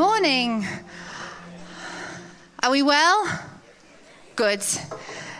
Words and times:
Morning. 0.00 0.66
Are 2.62 2.70
we 2.70 2.82
well? 2.82 3.42
Good. 4.34 4.64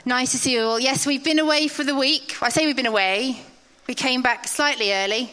Nice 0.04 0.32
to 0.32 0.36
see 0.36 0.52
you 0.52 0.64
all. 0.64 0.78
Yes, 0.78 1.06
we've 1.06 1.24
been 1.24 1.38
away 1.38 1.66
for 1.66 1.82
the 1.82 1.94
week. 1.94 2.36
I 2.42 2.50
say 2.50 2.66
we've 2.66 2.76
been 2.76 2.84
away. 2.84 3.40
We 3.88 3.94
came 3.94 4.20
back 4.20 4.46
slightly 4.46 4.92
early. 4.92 5.32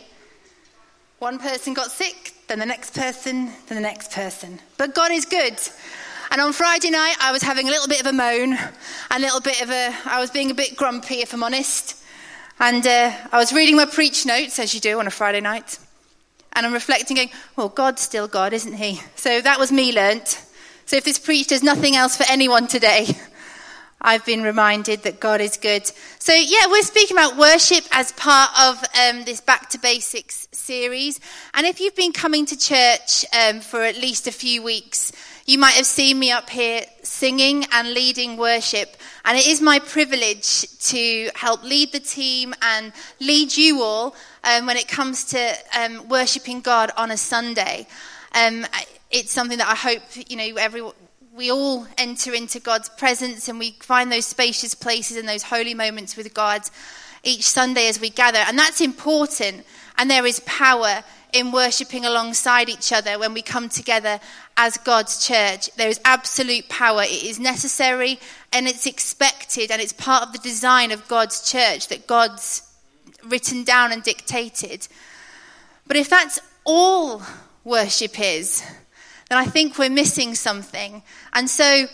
One 1.19 1.39
person 1.39 1.73
got 1.73 1.91
sick, 1.91 2.35
then 2.47 2.59
the 2.59 2.65
next 2.65 2.95
person, 2.95 3.47
then 3.67 3.75
the 3.75 3.81
next 3.81 4.13
person. 4.13 4.59
But 4.77 4.95
God 4.95 5.11
is 5.11 5.25
good. 5.25 5.59
And 6.31 6.39
on 6.39 6.53
Friday 6.53 6.89
night, 6.89 7.17
I 7.19 7.33
was 7.33 7.41
having 7.41 7.67
a 7.67 7.69
little 7.69 7.89
bit 7.89 7.99
of 7.99 8.07
a 8.07 8.13
moan, 8.13 8.57
a 9.11 9.19
little 9.19 9.41
bit 9.41 9.61
of 9.61 9.69
a, 9.69 9.93
I 10.05 10.21
was 10.21 10.31
being 10.31 10.51
a 10.51 10.55
bit 10.55 10.77
grumpy, 10.77 11.15
if 11.15 11.33
I'm 11.33 11.43
honest. 11.43 12.01
And 12.61 12.87
uh, 12.87 13.11
I 13.33 13.37
was 13.37 13.51
reading 13.51 13.75
my 13.75 13.87
preach 13.87 14.25
notes, 14.25 14.57
as 14.57 14.73
you 14.73 14.79
do 14.79 15.01
on 15.01 15.05
a 15.05 15.11
Friday 15.11 15.41
night. 15.41 15.79
And 16.57 16.65
I'm 16.65 16.73
reflecting, 16.73 17.17
going, 17.17 17.29
well, 17.55 17.69
God's 17.69 18.01
still 18.01 18.27
God, 18.27 18.51
isn't 18.51 18.73
He? 18.73 18.99
So 19.15 19.41
that 19.41 19.59
was 19.59 19.71
me 19.71 19.93
learnt. 19.93 20.43
So 20.87 20.95
if 20.95 21.03
this 21.03 21.19
preach 21.19 21.49
does 21.49 21.61
nothing 21.61 21.95
else 21.95 22.17
for 22.17 22.25
anyone 22.27 22.65
today, 22.67 23.07
I've 24.01 24.25
been 24.25 24.41
reminded 24.41 25.03
that 25.03 25.19
God 25.19 25.39
is 25.39 25.57
good. 25.57 25.85
So, 26.17 26.33
yeah, 26.33 26.65
we're 26.67 26.81
speaking 26.81 27.15
about 27.15 27.37
worship 27.37 27.83
as 27.91 28.11
part 28.13 28.49
of 28.59 28.83
um, 28.99 29.23
this 29.25 29.39
Back 29.39 29.69
to 29.69 29.79
Basics 29.79 30.47
series. 30.51 31.19
And 31.53 31.67
if 31.67 31.79
you've 31.79 31.95
been 31.95 32.11
coming 32.11 32.47
to 32.47 32.57
church 32.57 33.23
um, 33.35 33.59
for 33.59 33.83
at 33.83 33.97
least 33.97 34.25
a 34.25 34.31
few 34.31 34.63
weeks, 34.63 35.11
you 35.45 35.59
might 35.59 35.75
have 35.75 35.85
seen 35.85 36.17
me 36.17 36.31
up 36.31 36.49
here 36.49 36.85
singing 37.03 37.65
and 37.71 37.93
leading 37.93 38.35
worship. 38.35 38.97
And 39.25 39.37
it 39.37 39.47
is 39.47 39.61
my 39.61 39.79
privilege 39.79 40.67
to 40.79 41.29
help 41.35 41.63
lead 41.63 41.91
the 41.91 41.99
team 41.99 42.53
and 42.61 42.91
lead 43.19 43.55
you 43.55 43.81
all 43.81 44.15
um, 44.47 44.65
when 44.65 44.77
it 44.77 44.87
comes 44.87 45.25
to 45.25 45.53
um, 45.77 46.07
worshipping 46.07 46.61
God 46.61 46.91
on 46.95 47.11
a 47.11 47.17
Sunday. 47.17 47.85
Um, 48.33 48.65
it's 49.11 49.31
something 49.31 49.57
that 49.57 49.67
I 49.67 49.75
hope, 49.75 50.01
you 50.29 50.37
know, 50.37 50.55
everyone 50.57 50.93
we 51.33 51.51
all 51.51 51.85
enter 51.99 52.33
into 52.33 52.59
God's 52.59 52.89
presence 52.89 53.47
and 53.47 53.59
we 53.59 53.71
find 53.79 54.11
those 54.11 54.25
spacious 54.25 54.73
places 54.73 55.17
and 55.17 55.29
those 55.29 55.43
holy 55.43 55.75
moments 55.75 56.17
with 56.17 56.33
God 56.33 56.63
each 57.23 57.43
Sunday 57.43 57.87
as 57.89 58.01
we 58.01 58.09
gather. 58.09 58.39
And 58.39 58.57
that's 58.57 58.81
important. 58.81 59.63
And 59.99 60.09
there 60.09 60.25
is 60.25 60.39
power 60.41 61.03
in 61.33 61.51
worshipping 61.51 62.05
alongside 62.05 62.69
each 62.69 62.91
other 62.91 63.19
when 63.19 63.35
we 63.35 63.43
come 63.43 63.69
together 63.69 64.19
as 64.55 64.77
God's 64.77 65.27
church. 65.27 65.69
There 65.75 65.89
is 65.89 65.99
absolute 66.05 66.69
power. 66.69 67.03
It 67.03 67.23
is 67.23 67.39
necessary 67.39 68.19
and 68.51 68.67
it's 68.67 68.87
expected 68.87 69.69
and 69.69 69.79
it's 69.79 69.93
part 69.93 70.23
of 70.23 70.31
the 70.31 70.39
design 70.39 70.91
of 70.91 71.07
God's 71.07 71.51
church 71.51 71.89
that 71.89 72.07
God's 72.07 72.66
written 73.29 73.63
down 73.63 73.91
and 73.91 74.03
dictated. 74.03 74.87
But 75.87 75.97
if 75.97 76.09
that's 76.09 76.39
all 76.65 77.21
worship 77.63 78.19
is, 78.19 78.63
then 79.29 79.37
I 79.37 79.45
think 79.45 79.77
we're 79.77 79.89
missing 79.89 80.35
something. 80.35 81.03
And 81.33 81.49
so 81.49 81.85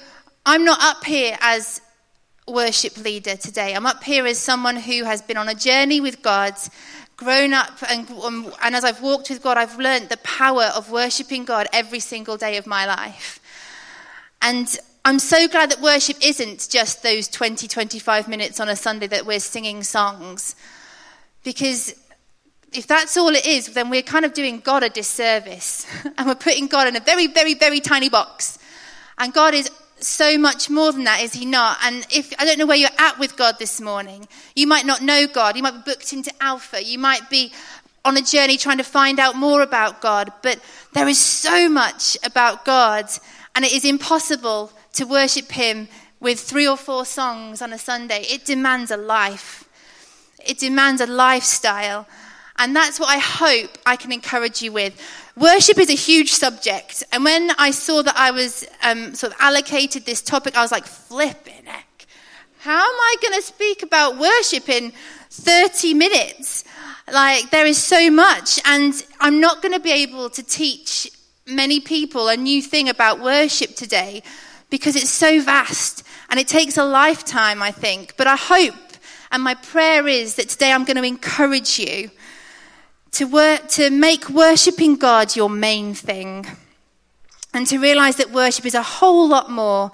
I'm 0.46 0.66
not 0.66 0.82
up 0.82 1.04
here 1.06 1.38
as 1.42 1.82
worship 2.48 2.98
leader 2.98 3.36
today. 3.36 3.74
I'm 3.74 3.86
up 3.86 4.04
here 4.04 4.26
as 4.26 4.38
someone 4.38 4.76
who 4.76 5.04
has 5.04 5.22
been 5.22 5.38
on 5.38 5.50
a 5.50 5.56
journey 5.56 6.02
with 6.02 6.22
God, 6.22 6.56
grown 7.16 7.54
up, 7.54 7.72
and, 7.90 8.10
um, 8.12 8.54
and 8.62 8.76
as 8.76 8.84
I've 8.84 9.02
walked 9.02 9.30
with 9.30 9.42
God, 9.42 9.58
I've 9.58 9.78
learned 9.78 10.10
the 10.10 10.18
power 10.18 10.66
of 10.76 10.92
worshiping 10.92 11.46
God 11.46 11.68
every 11.72 12.00
single 12.00 12.38
day 12.38 12.58
of 12.58 12.68
my 12.68 12.86
life. 12.86 13.40
And 14.42 14.78
I'm 15.06 15.20
so 15.20 15.48
glad 15.48 15.72
that 15.72 15.82
worship 15.82 16.18
isn't 16.22 16.68
just 16.70 17.04
those 17.04 17.28
20, 17.28 17.68
25 17.68 18.28
minutes 18.28 18.60
on 18.60 18.70
a 18.70 18.76
Sunday 18.76 19.08
that 19.08 19.26
we're 19.26 19.40
singing 19.40 19.84
songs. 19.84 20.56
Because 21.44 21.94
if 22.72 22.88
that's 22.88 23.18
all 23.18 23.30
it 23.30 23.46
is, 23.46 23.74
then 23.74 23.90
we're 23.90 24.02
kind 24.02 24.26
of 24.26 24.34
doing 24.34 24.60
God 24.60 24.84
a 24.84 24.90
disservice. 24.90 25.86
and 26.18 26.28
we're 26.28 26.36
putting 26.36 26.68
God 26.68 26.88
in 26.88 26.96
a 26.96 27.00
very, 27.00 27.28
very, 27.28 27.54
very 27.54 27.80
tiny 27.80 28.10
box. 28.10 28.58
And 29.18 29.34
God 29.34 29.54
is 29.54 29.70
so 30.00 30.38
much 30.38 30.70
more 30.70 30.92
than 30.92 31.06
that, 31.06 31.22
is 31.22 31.34
He 31.34 31.46
not? 31.46 31.78
And 31.84 32.06
if 32.10 32.34
I 32.40 32.46
don't 32.46 32.58
know 32.58 32.66
where 32.66 32.78
you're 32.78 32.90
at 32.98 33.20
with 33.20 33.38
God 33.38 33.56
this 33.60 33.80
morning, 33.80 34.28
you 34.56 34.68
might 34.68 34.86
not 34.86 35.02
know 35.02 35.28
God. 35.28 35.56
You 35.56 35.64
might 35.64 35.86
be 35.86 35.92
booked 35.92 36.14
into 36.14 36.32
Alpha. 36.42 36.84
You 36.84 37.00
might 37.00 37.30
be 37.30 37.54
on 38.06 38.18
a 38.18 38.22
journey 38.22 38.58
trying 38.58 38.78
to 38.78 38.84
find 38.84 39.20
out 39.20 39.36
more 39.36 39.62
about 39.62 40.02
God. 40.02 40.32
But 40.42 40.60
there 40.94 41.08
is 41.08 41.20
so 41.20 41.70
much 41.70 42.18
about 42.24 42.66
God, 42.66 43.10
and 43.56 43.64
it 43.64 43.72
is 43.72 43.86
impossible 43.86 44.72
to 44.94 45.06
worship 45.06 45.52
Him 45.52 45.88
with 46.20 46.40
three 46.40 46.68
or 46.68 46.78
four 46.78 47.06
songs 47.06 47.62
on 47.62 47.74
a 47.74 47.78
Sunday. 47.78 48.22
It 48.22 48.46
demands 48.46 48.92
a 48.92 48.98
life, 48.98 49.63
it 50.46 50.60
demands 50.60 51.02
a 51.02 51.08
lifestyle. 51.08 52.08
And 52.58 52.76
that's 52.76 53.00
what 53.00 53.10
I 53.10 53.18
hope 53.18 53.78
I 53.86 53.96
can 53.96 54.12
encourage 54.12 54.62
you 54.62 54.72
with. 54.72 55.00
Worship 55.36 55.80
is 55.80 55.90
a 55.90 55.96
huge 55.96 56.32
subject. 56.32 57.04
And 57.12 57.24
when 57.24 57.52
I 57.58 57.72
saw 57.72 58.04
that 58.04 58.16
I 58.16 58.32
was 58.32 58.66
um, 58.84 59.16
sort 59.16 59.34
of 59.34 59.40
allocated 59.42 60.06
this 60.06 60.22
topic, 60.22 60.56
I 60.56 60.62
was 60.62 60.72
like, 60.72 60.86
flipping 60.86 61.66
heck. 61.66 62.06
How 62.60 62.80
am 62.80 63.00
I 63.00 63.16
going 63.22 63.34
to 63.34 63.42
speak 63.42 63.84
about 63.84 64.18
worship 64.18 64.70
in 64.70 64.94
30 65.32 65.96
minutes? 65.96 66.64
Like, 67.12 67.50
there 67.50 67.66
is 67.66 67.78
so 67.78 68.12
much. 68.12 68.60
And 68.66 68.94
I'm 69.20 69.40
not 69.40 69.62
going 69.62 69.74
to 69.74 69.80
be 69.80 69.92
able 69.92 70.30
to 70.30 70.44
teach 70.44 71.10
many 71.46 71.80
people 71.80 72.28
a 72.30 72.38
new 72.38 72.62
thing 72.62 72.88
about 72.88 73.20
worship 73.20 73.76
today 73.76 74.24
because 74.70 74.96
it's 74.96 75.10
so 75.10 75.42
vast 75.42 76.04
and 76.30 76.40
it 76.40 76.48
takes 76.48 76.78
a 76.78 76.84
lifetime, 76.84 77.62
I 77.62 77.72
think. 77.72 78.16
But 78.18 78.28
I 78.28 78.36
hope, 78.36 78.76
and 79.34 79.44
my 79.44 79.56
prayer 79.56 80.08
is 80.08 80.36
that 80.36 80.48
today 80.48 80.72
I'm 80.72 80.86
going 80.86 80.96
to 80.96 81.04
encourage 81.04 81.80
you 81.80 82.12
to, 83.12 83.26
work, 83.26 83.68
to 83.70 83.90
make 83.90 84.30
worshipping 84.30 84.96
God 84.96 85.36
your 85.36 85.50
main 85.50 85.96
thing, 85.96 86.46
and 87.54 87.68
to 87.68 87.80
realize 87.80 88.16
that 88.18 88.32
worship 88.32 88.66
is 88.66 88.76
a 88.76 88.84
whole 88.84 89.28
lot 89.28 89.50
more 89.50 89.92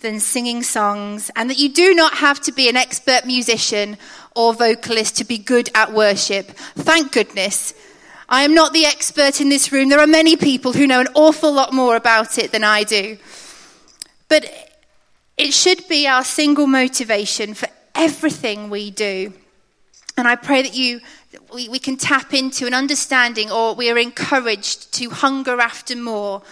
than 0.00 0.18
singing 0.18 0.64
songs, 0.64 1.30
and 1.36 1.48
that 1.48 1.58
you 1.58 1.72
do 1.72 1.94
not 1.94 2.14
have 2.14 2.40
to 2.40 2.52
be 2.52 2.68
an 2.68 2.76
expert 2.76 3.24
musician 3.24 3.96
or 4.34 4.52
vocalist 4.52 5.16
to 5.16 5.24
be 5.24 5.38
good 5.38 5.70
at 5.76 5.92
worship. 5.92 6.48
Thank 6.74 7.12
goodness. 7.12 7.74
I 8.28 8.42
am 8.42 8.54
not 8.54 8.72
the 8.72 8.84
expert 8.84 9.40
in 9.40 9.48
this 9.48 9.70
room. 9.70 9.90
There 9.90 10.00
are 10.00 10.06
many 10.08 10.36
people 10.36 10.72
who 10.72 10.88
know 10.88 11.00
an 11.00 11.08
awful 11.14 11.52
lot 11.52 11.72
more 11.72 11.94
about 11.94 12.38
it 12.38 12.50
than 12.50 12.64
I 12.64 12.82
do. 12.82 13.16
But 14.28 14.44
it 15.36 15.52
should 15.52 15.86
be 15.86 16.08
our 16.08 16.24
single 16.24 16.66
motivation 16.66 17.54
for 17.54 17.68
everything 17.94 18.70
we 18.70 18.90
do. 18.90 19.32
And 20.16 20.28
I 20.28 20.36
pray 20.36 20.62
that 20.62 20.74
you 20.74 21.00
we, 21.52 21.68
we 21.68 21.78
can 21.78 21.96
tap 21.96 22.34
into 22.34 22.66
an 22.66 22.74
understanding 22.74 23.50
or 23.50 23.74
we 23.74 23.90
are 23.90 23.98
encouraged 23.98 24.92
to 24.94 25.10
hunger 25.10 25.60
after 25.60 25.96
more 25.96 26.42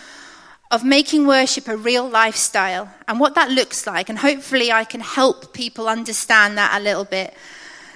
of 0.70 0.84
making 0.84 1.26
worship 1.26 1.66
a 1.68 1.76
real 1.76 2.08
lifestyle 2.08 2.88
and 3.08 3.18
what 3.18 3.34
that 3.34 3.50
looks 3.50 3.86
like. 3.86 4.08
And 4.08 4.18
hopefully, 4.18 4.70
I 4.70 4.84
can 4.84 5.00
help 5.00 5.52
people 5.52 5.88
understand 5.88 6.56
that 6.58 6.78
a 6.80 6.82
little 6.82 7.04
bit. 7.04 7.34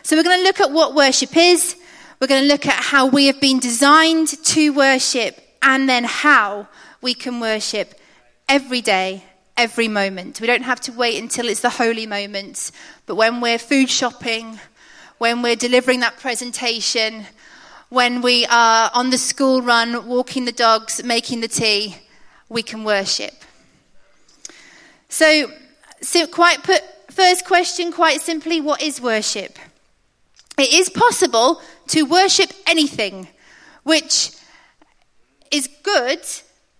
So, 0.03 0.17
we're 0.17 0.25
going 0.25 0.41
to 0.41 0.45
look 0.45 0.61
at 0.61 0.73
what 0.73 0.95
worship 0.95 1.37
is, 1.37 1.77
we're 2.21 2.27
going 2.27 2.43
to 2.43 2.49
look 2.49 2.67
at 2.67 2.83
how 2.83 3.07
we 3.07 3.27
have 3.27 3.41
been 3.41 3.61
designed 3.61 4.29
to 4.29 4.71
worship, 4.71 5.41
and 5.63 5.89
then 5.89 6.05
how 6.05 6.69
we 7.01 7.15
can 7.15 7.39
worship 7.39 7.95
every 8.49 8.81
day, 8.81 9.25
every 9.57 9.89
moment. 9.89 10.41
We 10.41 10.47
don't 10.47 10.63
have 10.63 10.81
to 10.83 10.93
wait 10.93 11.21
until 11.23 11.49
it's 11.49 11.61
the 11.61 11.71
holy 11.71 12.07
moments, 12.07 12.73
but 13.07 13.15
when 13.15 13.41
we're 13.41 13.59
food 13.59 13.89
shopping, 13.89 14.59
when 15.19 15.43
we're 15.43 15.57
delivering 15.57 16.01
that 16.01 16.19
presentation, 16.19 17.27
when 17.89 18.21
we 18.23 18.47
are 18.47 18.91
on 18.95 19.11
the 19.11 19.19
school 19.19 19.63
run, 19.63 20.07
walking 20.07 20.45
the 20.45 20.53
dogs, 20.53 21.03
making 21.05 21.41
the 21.41 21.49
tea, 21.49 21.97
we 22.49 22.63
can 22.63 22.85
worship. 22.85 23.35
So, 25.09 25.51
so 26.01 26.27
quite 26.27 26.63
put, 26.65 26.83
first 27.11 27.45
question, 27.45 27.93
quite 27.93 28.21
simply, 28.21 28.61
what 28.61 28.83
is 28.83 29.01
worship? 29.01 29.59
It 30.59 30.73
is 30.73 30.89
possible 30.89 31.61
to 31.89 32.03
worship 32.03 32.53
anything, 32.67 33.29
which 33.85 34.33
is 35.51 35.69
good, 35.85 36.21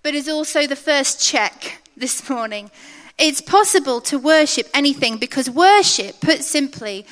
but 0.03 0.15
is 0.15 0.29
also 0.29 0.67
the 0.67 0.77
first 0.77 1.25
check 1.25 1.81
this 1.97 2.29
morning. 2.29 2.71
It's 3.19 3.41
possible 3.41 4.01
to 4.03 4.19
worship 4.19 4.69
anything 4.75 5.19
because 5.19 5.49
worship, 5.49 6.21
put 6.21 6.43
simply, 6.43 7.07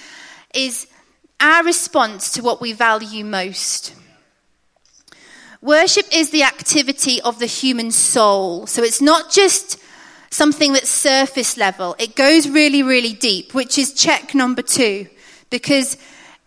is 0.55 0.87
our 1.41 1.65
response 1.65 2.33
to 2.33 2.43
what 2.43 2.61
we 2.61 2.73
value 2.73 3.25
most. 3.25 3.95
Worship 5.61 6.07
is 6.13 6.31
the 6.31 6.43
activity 6.43 7.21
of 7.23 7.39
the 7.39 7.47
human 7.47 7.93
soul. 7.93 8.67
So 8.67 8.83
it's 8.83 9.01
not 9.01 9.31
just 9.31 9.79
something 10.31 10.73
that's 10.73 10.89
surface 10.89 11.57
level, 11.57 11.95
it 11.99 12.17
goes 12.17 12.49
really, 12.49 12.83
really 12.83 13.13
deep, 13.13 13.55
which 13.55 13.79
is 13.79 13.93
check 13.93 14.35
number 14.35 14.63
two. 14.63 15.07
Because 15.51 15.99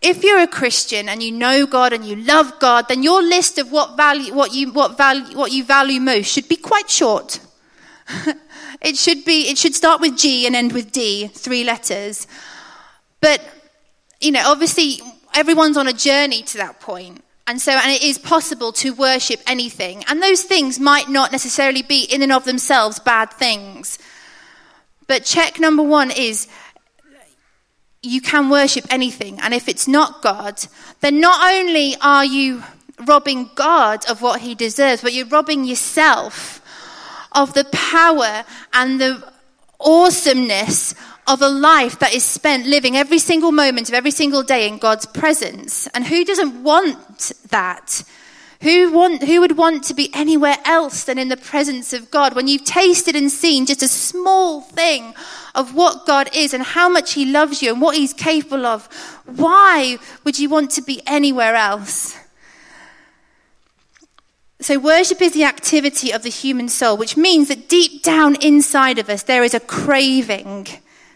if 0.01 0.23
you're 0.23 0.41
a 0.41 0.47
Christian 0.47 1.07
and 1.07 1.21
you 1.21 1.31
know 1.31 1.65
God 1.65 1.93
and 1.93 2.03
you 2.03 2.15
love 2.15 2.59
God, 2.59 2.87
then 2.89 3.03
your 3.03 3.21
list 3.21 3.57
of 3.57 3.71
what 3.71 3.95
value, 3.95 4.33
what 4.33 4.53
you, 4.53 4.71
what 4.71 4.97
value, 4.97 5.37
what 5.37 5.51
you 5.51 5.63
value 5.63 6.01
most 6.01 6.27
should 6.27 6.49
be 6.49 6.57
quite 6.57 6.89
short. 6.89 7.39
it 8.81 8.97
should 8.97 9.25
be, 9.25 9.49
it 9.49 9.57
should 9.57 9.75
start 9.75 10.01
with 10.01 10.17
G 10.17 10.45
and 10.45 10.55
end 10.55 10.73
with 10.73 10.91
D, 10.91 11.27
three 11.27 11.63
letters. 11.63 12.27
But 13.21 13.41
you 14.21 14.31
know, 14.31 14.43
obviously 14.45 14.99
everyone's 15.33 15.77
on 15.77 15.87
a 15.87 15.93
journey 15.93 16.43
to 16.43 16.57
that 16.57 16.79
point. 16.79 17.23
And 17.47 17.61
so, 17.61 17.71
and 17.73 17.91
it 17.91 18.01
is 18.01 18.17
possible 18.17 18.71
to 18.73 18.93
worship 18.93 19.39
anything. 19.45 20.03
And 20.07 20.21
those 20.21 20.41
things 20.41 20.79
might 20.79 21.09
not 21.09 21.31
necessarily 21.31 21.83
be 21.83 22.03
in 22.03 22.23
and 22.23 22.31
of 22.31 22.45
themselves 22.45 22.97
bad 22.97 23.31
things. 23.31 23.99
But 25.05 25.25
check 25.25 25.59
number 25.59 25.83
one 25.83 26.09
is 26.09 26.47
you 28.01 28.21
can 28.21 28.49
worship 28.49 28.85
anything. 28.89 29.39
And 29.41 29.53
if 29.53 29.69
it's 29.69 29.87
not 29.87 30.23
God, 30.23 30.59
then 31.01 31.19
not 31.19 31.53
only 31.53 31.95
are 32.01 32.25
you 32.25 32.63
robbing 33.05 33.51
God 33.53 34.09
of 34.09 34.23
what 34.23 34.41
he 34.41 34.55
deserves, 34.55 35.03
but 35.03 35.13
you're 35.13 35.27
robbing 35.27 35.65
yourself 35.65 36.61
of 37.35 37.53
the 37.53 37.65
power 37.65 38.43
and 38.73 38.99
the 38.99 39.33
awesomeness 39.79 40.95
of 41.27 41.41
a 41.41 41.49
life 41.49 41.99
that 41.99 42.13
is 42.13 42.23
spent 42.23 42.65
living 42.65 42.95
every 42.95 43.17
single 43.19 43.51
moment 43.51 43.89
of 43.89 43.95
every 43.95 44.11
single 44.11 44.43
day 44.43 44.67
in 44.67 44.77
God's 44.77 45.05
presence. 45.05 45.87
And 45.87 46.05
who 46.05 46.23
doesn't 46.23 46.63
want 46.63 47.31
that? 47.49 48.03
Who, 48.61 48.91
want, 48.91 49.23
who 49.23 49.41
would 49.41 49.57
want 49.57 49.83
to 49.85 49.93
be 49.93 50.09
anywhere 50.13 50.57
else 50.65 51.03
than 51.03 51.19
in 51.19 51.27
the 51.27 51.37
presence 51.37 51.93
of 51.93 52.09
God 52.09 52.35
when 52.35 52.47
you've 52.47 52.63
tasted 52.63 53.15
and 53.15 53.29
seen 53.29 53.65
just 53.65 53.83
a 53.83 53.87
small 53.87 54.61
thing 54.61 55.13
of 55.53 55.75
what 55.75 56.05
God 56.05 56.29
is 56.33 56.53
and 56.53 56.63
how 56.63 56.89
much 56.89 57.13
He 57.13 57.25
loves 57.25 57.61
you 57.61 57.73
and 57.73 57.81
what 57.81 57.97
He's 57.97 58.13
capable 58.13 58.65
of? 58.65 58.87
Why 59.25 59.97
would 60.23 60.39
you 60.39 60.49
want 60.49 60.71
to 60.71 60.81
be 60.81 61.01
anywhere 61.05 61.55
else? 61.55 62.17
So, 64.65 64.79
worship 64.79 65.21
is 65.21 65.33
the 65.33 65.43
activity 65.43 66.09
of 66.09 66.23
the 66.23 66.31
human 66.31 66.69
soul, 66.69 66.97
which 66.97 67.15
means 67.15 67.49
that 67.49 67.69
deep 67.69 68.01
down 68.01 68.33
inside 68.41 68.97
of 68.97 69.11
us, 69.11 69.21
there 69.21 69.43
is 69.43 69.53
a 69.53 69.59
craving 69.59 70.65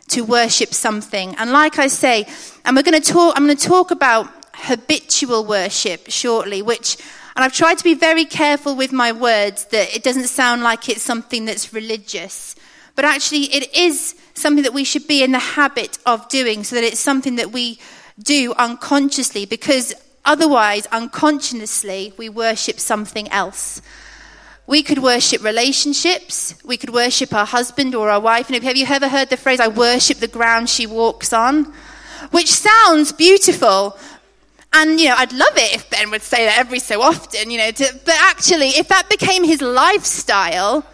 to 0.09 0.21
worship 0.21 0.71
something. 0.71 1.33
And 1.35 1.51
like 1.51 1.79
I 1.79 1.87
say, 1.87 2.27
and 2.63 2.75
we're 2.75 2.83
going 2.83 3.01
to 3.01 3.11
talk, 3.11 3.35
I'm 3.35 3.47
going 3.47 3.57
to 3.57 3.67
talk 3.67 3.89
about 3.89 4.29
habitual 4.53 5.45
worship 5.45 6.11
shortly, 6.11 6.61
which, 6.61 6.97
and 7.35 7.43
I've 7.43 7.51
tried 7.51 7.79
to 7.79 7.83
be 7.83 7.95
very 7.95 8.23
careful 8.23 8.75
with 8.75 8.91
my 8.91 9.11
words 9.11 9.65
that 9.71 9.95
it 9.95 10.03
doesn't 10.03 10.27
sound 10.27 10.61
like 10.61 10.87
it's 10.87 11.01
something 11.01 11.45
that's 11.45 11.73
religious, 11.73 12.55
but 12.95 13.03
actually 13.03 13.45
it 13.45 13.75
is 13.75 14.13
something 14.35 14.63
that 14.63 14.73
we 14.73 14.83
should 14.83 15.07
be 15.07 15.23
in 15.23 15.31
the 15.31 15.39
habit 15.39 15.97
of 16.05 16.29
doing 16.29 16.63
so 16.63 16.75
that 16.75 16.83
it's 16.83 16.99
something 16.99 17.37
that 17.37 17.51
we 17.51 17.79
do 18.21 18.53
unconsciously 18.59 19.47
because 19.47 19.95
otherwise, 20.25 20.85
unconsciously, 20.87 22.13
we 22.17 22.29
worship 22.29 22.79
something 22.79 23.27
else. 23.29 23.81
We 24.67 24.83
could 24.83 24.99
worship 24.99 25.43
relationships. 25.43 26.53
We 26.63 26.77
could 26.77 26.91
worship 26.91 27.33
our 27.33 27.45
husband 27.45 27.95
or 27.95 28.09
our 28.09 28.19
wife. 28.19 28.49
And 28.51 28.63
have 28.63 28.77
you 28.77 28.85
ever 28.87 29.09
heard 29.09 29.29
the 29.29 29.37
phrase, 29.37 29.59
I 29.59 29.67
worship 29.67 30.19
the 30.19 30.27
ground 30.27 30.69
she 30.69 30.85
walks 30.85 31.33
on? 31.33 31.73
Which 32.29 32.49
sounds 32.51 33.11
beautiful. 33.11 33.97
And, 34.71 34.99
you 34.99 35.09
know, 35.09 35.15
I'd 35.17 35.33
love 35.33 35.57
it 35.57 35.73
if 35.73 35.89
Ben 35.89 36.11
would 36.11 36.21
say 36.21 36.45
that 36.45 36.59
every 36.59 36.77
so 36.77 37.01
often, 37.01 37.49
you 37.49 37.57
know, 37.57 37.71
to, 37.71 37.99
but 38.05 38.15
actually, 38.19 38.69
if 38.69 38.87
that 38.89 39.09
became 39.09 39.43
his 39.43 39.61
lifestyle, 39.61 40.85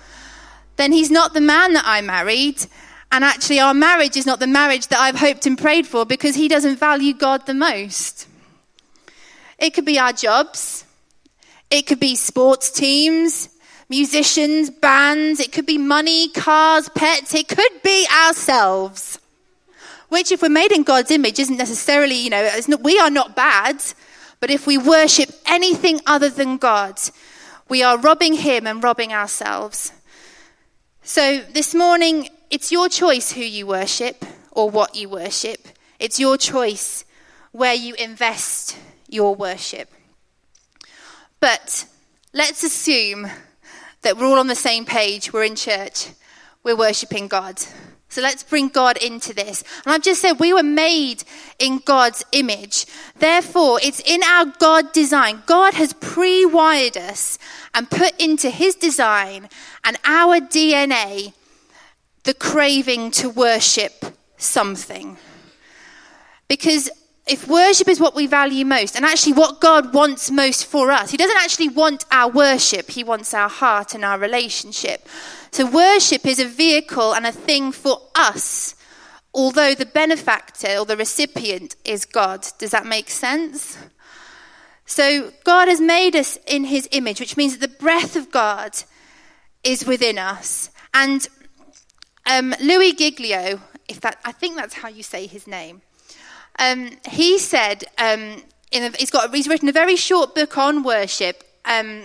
then 0.78 0.94
he's 0.94 1.12
not 1.12 1.34
the 1.34 1.42
man 1.42 1.74
that 1.74 1.84
I 1.86 2.00
married. 2.00 2.66
And 3.12 3.24
actually, 3.24 3.60
our 3.60 3.74
marriage 3.74 4.16
is 4.16 4.26
not 4.26 4.40
the 4.40 4.48
marriage 4.48 4.88
that 4.88 5.00
I've 5.00 5.18
hoped 5.18 5.46
and 5.46 5.58
prayed 5.58 5.86
for 5.86 6.06
because 6.06 6.36
he 6.36 6.48
doesn't 6.48 6.80
value 6.80 7.14
God 7.14 7.46
the 7.46 7.54
most. 7.54 8.28
It 9.58 9.74
could 9.74 9.86
be 9.86 10.00
our 10.00 10.14
jobs, 10.14 10.86
it 11.70 11.88
could 11.88 12.00
be 12.00 12.16
sports 12.16 12.70
teams, 12.72 13.50
musicians, 13.90 14.70
bands, 14.70 15.40
it 15.40 15.52
could 15.52 15.66
be 15.66 15.78
money, 15.78 16.30
cars, 16.30 16.90
pets, 16.90 17.34
it 17.34 17.48
could 17.48 17.82
be 17.84 18.08
ourselves. 18.26 19.20
Which, 20.10 20.32
if 20.32 20.42
we're 20.42 20.50
made 20.50 20.72
in 20.72 20.84
God's 20.84 21.12
image, 21.12 21.40
isn't 21.40 21.58
necessarily, 21.58 22.16
you 22.16 22.30
know, 22.30 22.50
not, 22.68 22.84
we 22.84 23.00
are 23.00 23.10
not 23.10 23.36
bad, 23.36 23.84
but 24.40 24.52
if 24.52 24.68
we 24.68 24.78
worship 24.78 25.30
anything 25.46 26.00
other 26.06 26.30
than 26.30 26.58
God, 26.58 27.00
we 27.68 27.82
are 27.82 27.98
robbing 27.98 28.34
Him 28.34 28.68
and 28.68 28.84
robbing 28.84 29.14
ourselves. 29.14 29.92
So 31.02 31.40
this 31.40 31.74
morning, 31.74 32.30
it's 32.50 32.72
your 32.72 32.90
choice 32.90 33.32
who 33.32 33.42
you 33.42 33.68
worship 33.68 34.24
or 34.52 34.70
what 34.70 34.96
you 34.96 35.10
worship. 35.10 35.68
It's 36.00 36.20
your 36.20 36.38
choice 36.38 37.06
where 37.52 37.74
you 37.74 37.96
invest 37.96 38.78
your 39.10 39.36
worship. 39.36 39.90
But 41.40 41.86
let's 42.34 42.64
assume 42.64 43.28
that 44.02 44.18
we're 44.18 44.26
all 44.26 44.40
on 44.40 44.48
the 44.48 44.56
same 44.56 44.86
page, 44.86 45.34
we're 45.34 45.44
in 45.44 45.56
church, 45.56 46.10
we're 46.64 46.76
worshipping 46.76 47.28
God. 47.28 47.60
So 48.16 48.22
let's 48.22 48.44
bring 48.44 48.70
God 48.70 48.96
into 48.98 49.34
this. 49.34 49.64
And 49.84 49.94
I've 49.94 50.02
just 50.02 50.22
said 50.22 50.40
we 50.40 50.54
were 50.54 50.64
made 50.64 51.24
in 51.60 51.80
God's 51.80 52.24
image. 52.32 52.86
Therefore, 53.18 53.80
it's 53.84 54.00
in 54.00 54.24
our 54.24 54.46
God 54.58 54.94
design. 54.94 55.44
God 55.46 55.74
has 55.74 55.92
pre 55.94 56.46
wired 56.46 56.96
us 56.96 57.38
and 57.74 57.90
put 57.90 58.20
into 58.22 58.50
his 58.50 58.76
design 58.76 59.50
and 59.84 59.98
our 60.06 60.40
DNA 60.40 61.34
the 62.24 62.34
craving 62.34 63.12
to 63.12 63.30
worship 63.30 64.06
something. 64.38 65.18
Because 66.48 66.90
if 67.28 67.48
worship 67.48 67.88
is 67.88 68.00
what 68.00 68.16
we 68.16 68.28
value 68.28 68.66
most, 68.66 68.96
and 68.96 69.04
actually 69.04 69.34
what 69.34 69.60
God 69.60 69.94
wants 69.94 70.30
most 70.30 70.66
for 70.66 70.92
us, 70.92 71.12
He 71.12 71.18
doesn't 71.18 71.38
actually 71.38 71.70
want 71.70 72.06
our 72.12 72.30
worship, 72.30 72.92
He 72.92 73.04
wants 73.04 73.34
our 73.34 73.50
heart 73.50 73.96
and 73.96 74.06
our 74.06 74.20
relationship. 74.20 75.08
So, 75.52 75.70
worship 75.70 76.26
is 76.26 76.40
a 76.40 76.46
vehicle 76.46 77.14
and 77.16 77.26
a 77.26 77.32
thing 77.32 77.72
for 77.72 78.02
us, 78.14 78.76
although 79.34 79.74
the 79.74 79.86
benefactor 79.86 80.78
or 80.78 80.86
the 80.86 80.98
recipient 80.98 81.76
is 81.84 82.06
God. 82.06 82.48
Does 82.60 82.72
that 82.72 82.86
make 82.86 83.10
sense? 83.10 83.78
So, 84.86 85.32
God 85.44 85.68
has 85.68 85.82
made 85.82 86.16
us 86.16 86.38
in 86.46 86.66
His 86.66 86.88
image, 86.92 87.20
which 87.20 87.38
means 87.38 87.58
that 87.58 87.72
the 87.72 87.78
breath 87.80 88.16
of 88.16 88.32
God 88.32 88.78
is 89.64 89.86
within 89.86 90.20
us. 90.20 90.70
And 90.94 91.28
um, 92.26 92.56
Louis 92.62 92.94
Giglio, 92.94 93.60
if 93.88 94.00
that, 94.02 94.20
I 94.24 94.32
think 94.32 94.56
that's 94.56 94.76
how 94.76 94.90
you 94.90 95.04
say 95.04 95.28
his 95.28 95.48
name 95.48 95.82
um, 96.60 96.92
he 97.10 97.38
said, 97.38 97.84
um, 97.98 98.44
a, 98.74 98.92
he's, 98.98 99.12
got, 99.12 99.34
he's 99.34 99.48
written 99.48 99.68
a 99.70 99.74
very 99.74 99.96
short 99.96 100.36
book 100.36 100.58
on 100.58 100.84
worship. 100.84 101.44
Um, 101.66 102.04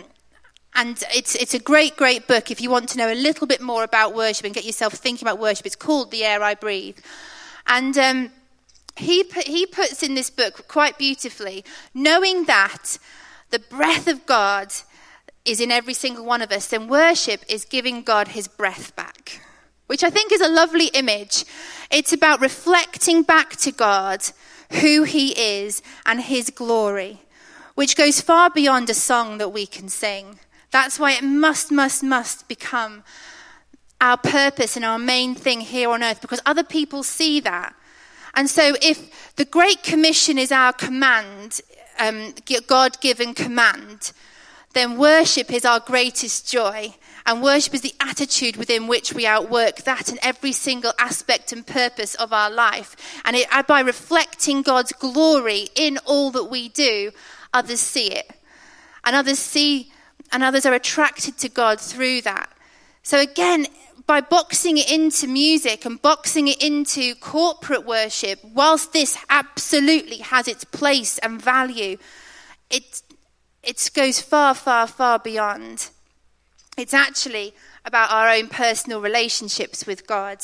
and 0.74 1.02
it's, 1.14 1.34
it's 1.34 1.54
a 1.54 1.58
great, 1.58 1.96
great 1.96 2.26
book 2.26 2.50
if 2.50 2.60
you 2.60 2.70
want 2.70 2.88
to 2.90 2.98
know 2.98 3.12
a 3.12 3.14
little 3.14 3.46
bit 3.46 3.60
more 3.60 3.84
about 3.84 4.14
worship 4.14 4.44
and 4.44 4.54
get 4.54 4.64
yourself 4.64 4.94
thinking 4.94 5.26
about 5.26 5.38
worship. 5.38 5.66
It's 5.66 5.76
called 5.76 6.10
The 6.10 6.24
Air 6.24 6.42
I 6.42 6.54
Breathe. 6.54 6.98
And 7.66 7.96
um, 7.98 8.30
he, 8.96 9.24
put, 9.24 9.46
he 9.46 9.66
puts 9.66 10.02
in 10.02 10.14
this 10.14 10.30
book 10.30 10.66
quite 10.68 10.96
beautifully, 10.96 11.64
knowing 11.92 12.44
that 12.44 12.98
the 13.50 13.58
breath 13.58 14.06
of 14.06 14.26
God 14.26 14.72
is 15.44 15.60
in 15.60 15.70
every 15.70 15.94
single 15.94 16.24
one 16.24 16.42
of 16.42 16.52
us, 16.52 16.68
then 16.68 16.86
worship 16.86 17.44
is 17.48 17.64
giving 17.64 18.02
God 18.02 18.28
his 18.28 18.46
breath 18.46 18.94
back 18.94 19.40
which 19.90 20.04
I 20.04 20.08
think 20.08 20.30
is 20.30 20.40
a 20.40 20.48
lovely 20.48 20.86
image. 20.94 21.44
It's 21.90 22.12
about 22.12 22.40
reflecting 22.40 23.24
back 23.24 23.56
to 23.56 23.72
God 23.72 24.22
who 24.80 25.02
He 25.02 25.36
is 25.36 25.82
and 26.06 26.20
His 26.20 26.48
glory, 26.48 27.22
which 27.74 27.96
goes 27.96 28.20
far 28.20 28.50
beyond 28.50 28.88
a 28.88 28.94
song 28.94 29.38
that 29.38 29.48
we 29.48 29.66
can 29.66 29.88
sing. 29.88 30.38
That's 30.70 31.00
why 31.00 31.14
it 31.14 31.24
must, 31.24 31.72
must, 31.72 32.04
must 32.04 32.46
become 32.46 33.02
our 34.00 34.16
purpose 34.16 34.76
and 34.76 34.84
our 34.84 34.96
main 34.96 35.34
thing 35.34 35.60
here 35.60 35.90
on 35.90 36.04
earth 36.04 36.20
because 36.20 36.40
other 36.46 36.62
people 36.62 37.02
see 37.02 37.40
that. 37.40 37.74
And 38.34 38.48
so, 38.48 38.76
if 38.80 39.34
the 39.34 39.44
Great 39.44 39.82
Commission 39.82 40.38
is 40.38 40.52
our 40.52 40.72
command, 40.72 41.60
um, 41.98 42.32
God 42.68 43.00
given 43.00 43.34
command, 43.34 44.12
then 44.72 44.96
worship 44.98 45.52
is 45.52 45.64
our 45.64 45.80
greatest 45.80 46.48
joy. 46.48 46.94
And 47.26 47.42
worship 47.42 47.74
is 47.74 47.82
the 47.82 47.94
attitude 48.00 48.56
within 48.56 48.86
which 48.86 49.12
we 49.12 49.26
outwork 49.26 49.82
that 49.82 50.08
in 50.08 50.18
every 50.22 50.52
single 50.52 50.92
aspect 50.98 51.52
and 51.52 51.66
purpose 51.66 52.14
of 52.14 52.32
our 52.32 52.50
life. 52.50 52.96
And 53.24 53.36
it, 53.36 53.48
by 53.66 53.80
reflecting 53.80 54.62
God's 54.62 54.92
glory 54.92 55.68
in 55.74 55.98
all 56.06 56.30
that 56.30 56.44
we 56.44 56.68
do, 56.68 57.12
others 57.52 57.80
see 57.80 58.08
it. 58.08 58.30
And 59.04 59.16
others 59.16 59.38
see, 59.38 59.92
and 60.32 60.42
others 60.42 60.66
are 60.66 60.74
attracted 60.74 61.38
to 61.38 61.48
God 61.48 61.80
through 61.80 62.22
that. 62.22 62.50
So 63.02 63.18
again, 63.18 63.66
by 64.06 64.20
boxing 64.20 64.76
it 64.76 64.90
into 64.90 65.28
music 65.28 65.84
and 65.84 66.02
boxing 66.02 66.48
it 66.48 66.62
into 66.62 67.14
corporate 67.14 67.86
worship, 67.86 68.40
whilst 68.42 68.92
this 68.92 69.16
absolutely 69.28 70.18
has 70.18 70.48
its 70.48 70.64
place 70.64 71.18
and 71.18 71.40
value, 71.40 71.96
it, 72.70 73.02
it 73.62 73.90
goes 73.94 74.20
far, 74.20 74.54
far, 74.54 74.86
far 74.86 75.18
beyond. 75.18 75.90
It's 76.80 76.94
actually 76.94 77.52
about 77.84 78.10
our 78.10 78.30
own 78.30 78.48
personal 78.48 79.02
relationships 79.02 79.86
with 79.86 80.06
God. 80.06 80.38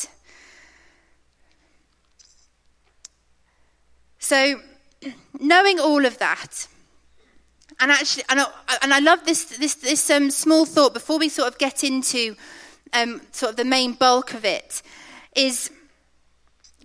So, 4.18 4.60
knowing 5.40 5.80
all 5.80 6.04
of 6.04 6.18
that, 6.18 6.68
and 7.80 7.90
actually, 7.90 8.24
and 8.28 8.40
I, 8.40 8.46
and 8.82 8.92
I 8.92 8.98
love 8.98 9.24
this 9.24 9.56
this 9.56 9.76
this 9.76 10.10
um, 10.10 10.30
small 10.30 10.66
thought 10.66 10.92
before 10.92 11.18
we 11.18 11.30
sort 11.30 11.48
of 11.48 11.56
get 11.56 11.82
into 11.82 12.36
um, 12.92 13.22
sort 13.32 13.52
of 13.52 13.56
the 13.56 13.64
main 13.64 13.94
bulk 13.94 14.34
of 14.34 14.44
it, 14.44 14.82
is 15.34 15.70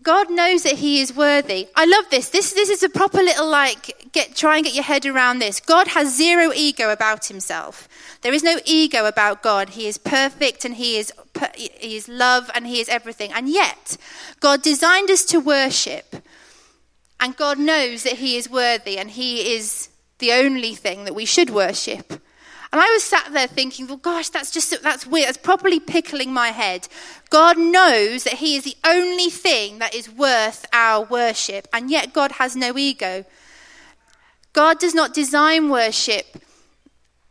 God 0.01 0.31
knows 0.31 0.63
that 0.63 0.75
He 0.75 1.01
is 1.01 1.13
worthy. 1.13 1.67
I 1.75 1.83
love 1.83 2.05
this. 2.09 2.29
This 2.29 2.53
this 2.53 2.69
is 2.69 2.83
a 2.83 2.89
proper 2.89 3.17
little 3.17 3.49
like 3.49 4.00
get, 4.11 4.35
try 4.35 4.57
and 4.57 4.65
get 4.65 4.73
your 4.73 4.83
head 4.83 5.05
around 5.05 5.39
this. 5.39 5.59
God 5.59 5.89
has 5.89 6.15
zero 6.15 6.51
ego 6.53 6.91
about 6.91 7.25
himself. 7.25 7.87
There 8.21 8.33
is 8.33 8.43
no 8.43 8.59
ego 8.65 9.05
about 9.05 9.41
God. 9.41 9.69
He 9.69 9.87
is 9.87 9.97
perfect 9.97 10.65
and 10.65 10.75
he 10.75 10.97
is, 10.97 11.11
he 11.55 11.95
is 11.95 12.07
love 12.07 12.49
and 12.53 12.67
he 12.67 12.79
is 12.79 12.89
everything. 12.89 13.31
And 13.33 13.49
yet, 13.49 13.97
God 14.39 14.61
designed 14.61 15.09
us 15.09 15.25
to 15.25 15.39
worship. 15.39 16.15
And 17.19 17.35
God 17.35 17.59
knows 17.59 18.03
that 18.03 18.13
he 18.13 18.37
is 18.37 18.49
worthy 18.49 18.97
and 18.97 19.11
he 19.11 19.53
is 19.53 19.89
the 20.19 20.31
only 20.31 20.73
thing 20.75 21.05
that 21.05 21.15
we 21.15 21.25
should 21.25 21.49
worship. 21.49 22.13
And 22.73 22.79
I 22.79 22.89
was 22.91 23.03
sat 23.03 23.33
there 23.33 23.47
thinking, 23.47 23.87
well, 23.87 23.97
gosh, 23.97 24.29
that's 24.29 24.49
just, 24.49 24.81
that's 24.81 25.05
weird. 25.05 25.27
That's 25.27 25.37
properly 25.37 25.79
pickling 25.79 26.31
my 26.31 26.49
head. 26.49 26.87
God 27.29 27.57
knows 27.57 28.23
that 28.23 28.35
He 28.35 28.55
is 28.55 28.63
the 28.63 28.77
only 28.85 29.29
thing 29.29 29.79
that 29.79 29.93
is 29.93 30.09
worth 30.09 30.65
our 30.71 31.03
worship, 31.03 31.67
and 31.73 31.91
yet 31.91 32.13
God 32.13 32.33
has 32.33 32.55
no 32.55 32.77
ego. 32.77 33.25
God 34.53 34.79
does 34.79 34.93
not 34.93 35.13
design 35.13 35.69
worship 35.69 36.37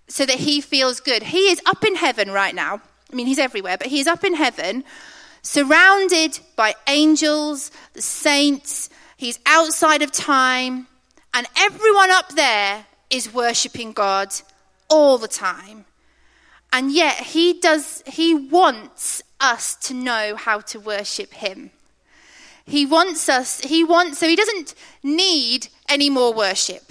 so 0.08 0.26
that 0.26 0.36
He 0.36 0.60
feels 0.60 1.00
good. 1.00 1.22
He 1.22 1.50
is 1.50 1.60
up 1.66 1.84
in 1.84 1.96
heaven 1.96 2.30
right 2.30 2.54
now. 2.54 2.80
I 3.12 3.16
mean, 3.16 3.26
He's 3.26 3.38
everywhere, 3.38 3.76
but 3.78 3.88
He 3.88 4.00
is 4.00 4.06
up 4.06 4.24
in 4.24 4.34
heaven, 4.34 4.84
surrounded 5.42 6.40
by 6.56 6.74
angels, 6.86 7.70
the 7.92 8.02
saints. 8.02 8.90
He's 9.16 9.38
outside 9.46 10.02
of 10.02 10.12
time, 10.12 10.86
and 11.34 11.46
everyone 11.56 12.10
up 12.10 12.30
there 12.30 12.86
is 13.10 13.34
worshipping 13.34 13.92
God 13.92 14.32
all 14.88 15.18
the 15.18 15.28
time. 15.28 15.84
And 16.72 16.92
yet 16.92 17.16
he 17.18 17.54
does 17.54 18.02
he 18.06 18.34
wants 18.34 19.22
us 19.40 19.74
to 19.76 19.94
know 19.94 20.36
how 20.36 20.60
to 20.60 20.78
worship 20.78 21.32
him. 21.32 21.70
He 22.64 22.86
wants 22.86 23.28
us 23.28 23.60
he 23.60 23.82
wants 23.82 24.18
so 24.18 24.28
he 24.28 24.36
doesn't 24.36 24.74
need 25.02 25.68
any 25.88 26.10
more 26.10 26.32
worship. 26.32 26.89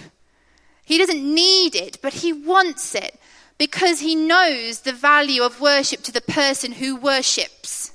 He 0.89 0.97
doesn't 0.97 1.23
need 1.23 1.75
it, 1.75 1.99
but 2.01 2.13
he 2.13 2.33
wants 2.33 2.95
it 2.95 3.19
because 3.59 3.99
he 3.99 4.15
knows 4.15 4.79
the 4.79 4.91
value 4.91 5.43
of 5.43 5.61
worship 5.61 6.01
to 6.01 6.11
the 6.11 6.19
person 6.19 6.71
who 6.71 6.95
worships. 6.95 7.91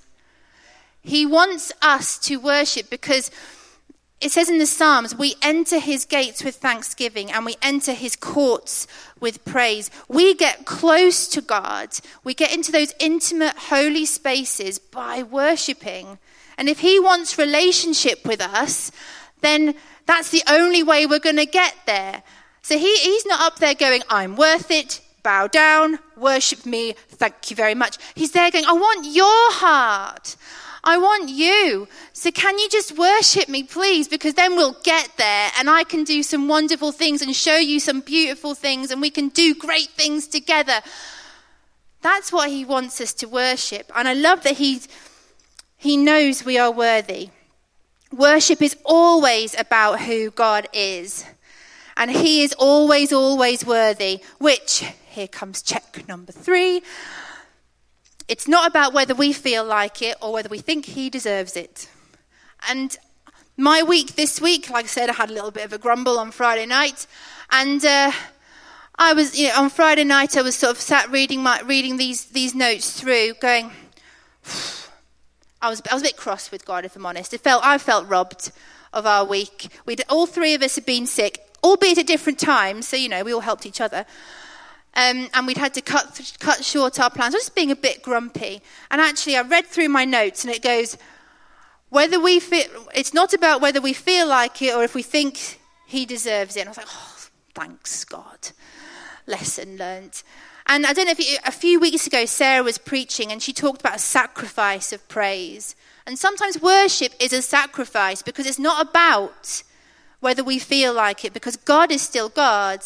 He 1.03 1.27
wants 1.27 1.73
us 1.83 2.17
to 2.19 2.37
worship 2.37 2.89
because 2.91 3.33
it 4.21 4.31
says 4.31 4.49
in 4.49 4.59
the 4.59 4.65
Psalms, 4.67 5.13
we 5.13 5.35
enter 5.43 5.81
his 5.81 6.05
gates 6.05 6.45
with 6.45 6.55
thanksgiving 6.55 7.33
and 7.33 7.45
we 7.45 7.57
enter 7.61 7.95
his 7.95 8.15
courts 8.15 8.87
with 9.19 9.45
praise. 9.45 9.91
We 10.07 10.37
get 10.37 10.65
close 10.65 11.27
to 11.31 11.41
God. 11.41 11.99
We 12.23 12.33
get 12.33 12.55
into 12.55 12.71
those 12.71 12.95
intimate, 13.01 13.57
holy 13.57 14.07
spaces 14.07 14.79
by 14.79 15.25
worshipping. 15.25 16.21
And 16.57 16.69
if 16.69 16.79
he 16.79 17.01
wants 17.01 17.39
relationship 17.39 18.25
with 18.25 18.41
us, 18.41 18.93
then 19.41 19.75
that's 20.07 20.31
the 20.31 20.45
only 20.49 20.85
way 20.85 21.07
we're 21.07 21.19
going 21.19 21.35
to 21.39 21.45
get 21.45 21.75
there. 21.87 22.23
So 22.65 22.79
he, 22.79 22.97
he's 22.97 23.27
not 23.27 23.43
up 23.43 23.59
there 23.59 23.75
going, 23.75 24.03
I'm 24.09 24.37
worth 24.37 24.71
it, 24.71 25.03
bow 25.23 25.49
down, 25.49 25.99
worship 26.17 26.65
me, 26.65 26.95
thank 27.09 27.51
you 27.51 27.57
very 27.57 27.75
much. 27.75 27.99
He's 28.15 28.33
there 28.33 28.51
going, 28.51 28.65
I 28.65 28.73
want 28.73 29.05
your 29.05 29.53
heart. 29.53 30.35
I 30.83 30.97
want 30.97 31.29
you. 31.29 31.87
So 32.15 32.31
can 32.31 32.59
you 32.59 32.71
just 32.71 32.97
worship 32.97 33.51
me, 33.51 33.65
please? 33.65 34.09
Because 34.09 34.33
then 34.33 34.57
we'll 34.57 34.79
get 34.83 35.11
there 35.19 35.51
and 35.59 35.69
I 35.69 35.85
can 35.85 36.05
do 36.05 36.23
some 36.23 36.49
wonderful 36.49 36.91
things 36.91 37.21
and 37.21 37.37
show 37.37 37.59
you 37.59 37.81
some 37.81 38.01
beautiful 38.01 38.55
things 38.55 38.91
and 38.91 39.03
we 39.03 39.11
can 39.11 39.29
do 39.29 39.55
great 39.55 39.91
things 39.91 40.27
together. 40.27 40.81
That's 42.01 42.33
what 42.33 42.49
he 42.49 42.65
wants 42.65 42.99
us 42.99 43.13
to 43.15 43.29
worship. 43.29 43.93
And 43.95 44.09
I 44.09 44.15
love 44.15 44.43
that 44.45 44.57
he, 44.57 44.81
he 45.77 45.99
knows 45.99 46.47
we 46.47 46.57
are 46.57 46.73
worthy. 46.73 47.29
Worship 48.11 48.63
is 48.63 48.75
always 48.87 49.55
about 49.59 50.01
who 50.01 50.31
God 50.31 50.67
is. 50.73 51.27
And 51.97 52.11
he 52.11 52.43
is 52.43 52.53
always, 52.59 53.13
always 53.13 53.65
worthy, 53.65 54.21
which, 54.39 54.85
here 55.11 55.29
comes 55.29 55.63
check 55.63 56.07
number 56.09 56.33
three. 56.33 56.83
It's 58.27 58.49
not 58.49 58.69
about 58.69 58.93
whether 58.93 59.15
we 59.15 59.33
feel 59.33 59.65
like 59.65 60.03
it 60.03 60.17
or 60.21 60.33
whether 60.33 60.49
we 60.49 60.59
think 60.59 60.87
he 60.87 61.11
deserves 61.11 61.57
it. 61.57 61.89
And 62.69 62.97
my 63.57 63.83
week 63.83 64.17
this 64.17 64.41
week, 64.41 64.71
like 64.71 64.87
I 64.87 64.89
said, 64.89 65.11
I 65.11 65.13
had 65.13 65.31
a 65.31 65.33
little 65.33 65.51
bit 65.51 65.65
of 65.65 65.73
a 65.73 65.79
grumble 65.79 66.19
on 66.19 66.31
Friday 66.31 66.67
night. 66.67 67.07
And 67.51 67.85
uh, 67.85 68.11
I 68.97 69.13
was, 69.13 69.39
you 69.39 69.49
know, 69.49 69.63
on 69.63 69.71
Friday 69.71 70.05
night, 70.05 70.37
I 70.37 70.43
was 70.43 70.57
sort 70.57 70.73
of 70.73 70.81
sat 70.81 71.11
reading, 71.11 71.43
my, 71.43 71.61
reading 71.61 71.97
these, 71.97 72.27
these 72.27 72.55
notes 72.55 72.99
through, 73.01 73.35
going, 73.35 73.71
I 75.63 75.71
was, 75.71 75.83
I 75.91 75.95
was 75.95 76.03
a 76.03 76.07
bit 76.07 76.17
cross 76.17 76.51
with 76.51 76.65
God, 76.65 76.85
if 76.85 76.97
I'm 76.97 77.07
honest. 77.07 77.33
It 77.33 77.41
felt, 77.41 77.65
I 77.65 77.79
felt 77.79 78.09
robbed 78.09 78.53
of 78.93 79.07
our 79.07 79.25
week. 79.25 79.69
We'd, 79.87 80.03
all 80.09 80.27
three 80.27 80.55
of 80.55 80.63
us 80.63 80.75
had 80.75 80.87
been 80.87 81.07
sick, 81.07 81.41
albeit 81.65 81.99
at 81.99 82.07
different 82.07 82.39
times, 82.39 82.87
so, 82.87 82.97
you 82.97 83.09
know, 83.09 83.25
we 83.25 83.33
all 83.33 83.41
helped 83.41 83.67
each 83.67 83.81
other. 83.81 84.05
Um, 84.97 85.29
and 85.35 85.47
we'd 85.47 85.57
had 85.57 85.75
to 85.75 85.81
cut, 85.81 86.37
cut 86.39 86.65
short 86.65 87.01
our 87.01 87.11
plans. 87.11 87.35
I 87.35 87.39
was 87.39 87.45
just 87.47 87.57
being 87.57 87.73
a 87.73 87.77
bit 87.77 88.03
grumpy. 88.03 88.63
And 88.93 89.01
actually, 89.01 89.37
I 89.37 89.43
read 89.43 89.67
through 89.67 89.89
my 89.89 90.05
notes 90.05 90.45
and 90.45 90.55
it 90.55 90.63
goes, 90.63 90.97
whether 91.89 92.21
we 92.21 92.39
feel, 92.39 92.67
it's 92.95 93.13
not 93.13 93.35
about 93.35 93.61
whether 93.61 93.81
we 93.81 93.93
feel 93.93 94.29
like 94.29 94.63
it 94.63 94.75
or 94.75 94.85
if 94.85 94.95
we 94.95 95.03
think 95.03 95.61
he 95.87 96.07
deserves 96.07 96.57
it. 96.57 96.61
And 96.61 96.69
I 96.69 96.71
was 96.71 96.79
like, 96.79 96.87
oh, 96.89 97.27
thanks, 97.55 98.05
God. 98.05 98.51
Lesson 99.27 99.79
learned. 99.79 100.23
And 100.67 100.87
I 100.87 100.93
don't 100.93 101.07
know 101.07 101.13
if 101.13 101.19
you, 101.19 101.39
a 101.45 101.53
few 101.53 101.81
weeks 101.81 102.07
ago, 102.07 102.25
Sarah 102.25 102.63
was 102.63 102.79
preaching 102.79 103.33
and 103.33 103.43
she 103.43 103.53
talked 103.53 103.81
about 103.81 103.97
a 103.97 104.01
sacrifice 104.01 104.93
of 104.93 105.07
praise. 105.09 105.75
And 106.07 106.19
sometimes 106.19 106.61
worship 106.61 107.13
is 107.19 107.33
a 107.33 107.43
sacrifice 107.43 108.23
because 108.23 108.47
it's 108.47 108.59
not 108.59 108.87
about 108.87 109.63
whether 110.25 110.43
we 110.43 110.59
feel 110.59 110.95
like 110.95 111.23
it, 111.23 111.35
because 111.35 111.55
God 111.55 111.93
is 111.93 112.01
still 112.01 112.31
God 112.31 112.81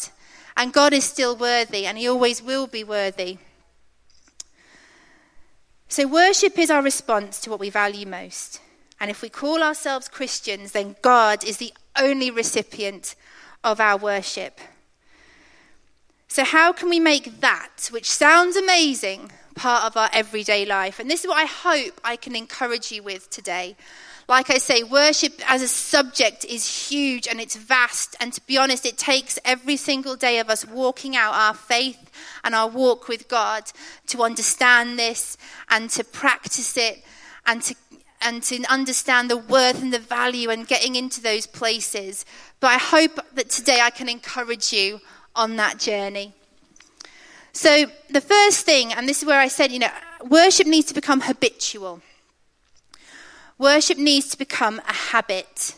and 0.57 0.73
God 0.73 0.91
is 0.91 1.05
still 1.05 1.37
worthy, 1.37 1.85
and 1.85 1.97
He 1.97 2.05
always 2.05 2.43
will 2.43 2.67
be 2.67 2.83
worthy. 2.83 3.37
So, 5.87 6.05
worship 6.05 6.59
is 6.59 6.69
our 6.69 6.83
response 6.83 7.39
to 7.41 7.49
what 7.49 7.61
we 7.61 7.69
value 7.69 8.05
most. 8.05 8.59
And 8.99 9.09
if 9.09 9.21
we 9.21 9.29
call 9.29 9.63
ourselves 9.63 10.09
Christians, 10.09 10.73
then 10.73 10.97
God 11.01 11.45
is 11.45 11.57
the 11.57 11.71
only 11.97 12.29
recipient 12.29 13.15
of 13.63 13.79
our 13.79 13.95
worship. 13.95 14.59
So, 16.27 16.43
how 16.43 16.73
can 16.73 16.89
we 16.89 16.99
make 16.99 17.39
that, 17.39 17.87
which 17.89 18.11
sounds 18.11 18.57
amazing, 18.57 19.31
part 19.55 19.85
of 19.85 19.95
our 19.95 20.09
everyday 20.11 20.65
life? 20.65 20.99
And 20.99 21.09
this 21.09 21.21
is 21.21 21.27
what 21.27 21.37
I 21.37 21.45
hope 21.45 22.01
I 22.03 22.17
can 22.17 22.35
encourage 22.35 22.91
you 22.91 23.01
with 23.01 23.29
today. 23.29 23.77
Like 24.29 24.51
I 24.51 24.59
say, 24.59 24.83
worship 24.83 25.41
as 25.51 25.63
a 25.63 25.67
subject 25.67 26.45
is 26.45 26.87
huge 26.87 27.27
and 27.27 27.41
it's 27.41 27.55
vast. 27.55 28.15
And 28.19 28.31
to 28.31 28.41
be 28.41 28.59
honest, 28.59 28.85
it 28.85 28.95
takes 28.95 29.39
every 29.43 29.75
single 29.75 30.15
day 30.15 30.37
of 30.37 30.51
us 30.51 30.67
walking 30.67 31.15
out 31.15 31.33
our 31.33 31.55
faith 31.55 32.11
and 32.43 32.53
our 32.53 32.69
walk 32.69 33.07
with 33.07 33.27
God 33.27 33.63
to 34.05 34.21
understand 34.21 34.99
this 34.99 35.35
and 35.67 35.89
to 35.89 36.03
practice 36.03 36.77
it 36.77 37.03
and 37.47 37.63
to 37.63 37.75
and 38.21 38.43
to 38.43 38.63
understand 38.65 39.31
the 39.31 39.37
worth 39.37 39.81
and 39.81 39.91
the 39.91 39.97
value 39.97 40.49
and 40.49 40.67
getting 40.67 40.95
into 40.95 41.21
those 41.21 41.47
places. 41.47 42.23
But 42.59 42.67
I 42.67 42.77
hope 42.77 43.19
that 43.33 43.49
today 43.49 43.79
I 43.81 43.89
can 43.89 44.09
encourage 44.09 44.71
you 44.71 44.99
on 45.35 45.55
that 45.55 45.79
journey. 45.79 46.33
So, 47.53 47.85
the 48.09 48.21
first 48.21 48.65
thing, 48.65 48.93
and 48.93 49.07
this 49.07 49.23
is 49.23 49.25
where 49.25 49.39
I 49.39 49.47
said, 49.47 49.71
you 49.71 49.79
know, 49.79 49.89
worship 50.27 50.67
needs 50.67 50.87
to 50.87 50.93
become 50.93 51.21
habitual. 51.21 52.01
Worship 53.59 53.97
needs 53.97 54.29
to 54.29 54.37
become 54.37 54.81
a 54.87 54.93
habit. 54.93 55.75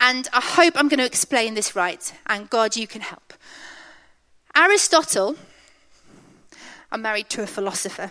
And 0.00 0.26
I 0.32 0.40
hope 0.40 0.74
I'm 0.76 0.88
going 0.88 0.98
to 0.98 1.06
explain 1.06 1.54
this 1.54 1.76
right, 1.76 2.12
and 2.26 2.50
God, 2.50 2.76
you 2.76 2.88
can 2.88 3.02
help. 3.02 3.34
Aristotle, 4.54 5.36
I'm 6.90 7.02
married 7.02 7.30
to 7.30 7.42
a 7.42 7.46
philosopher, 7.46 8.10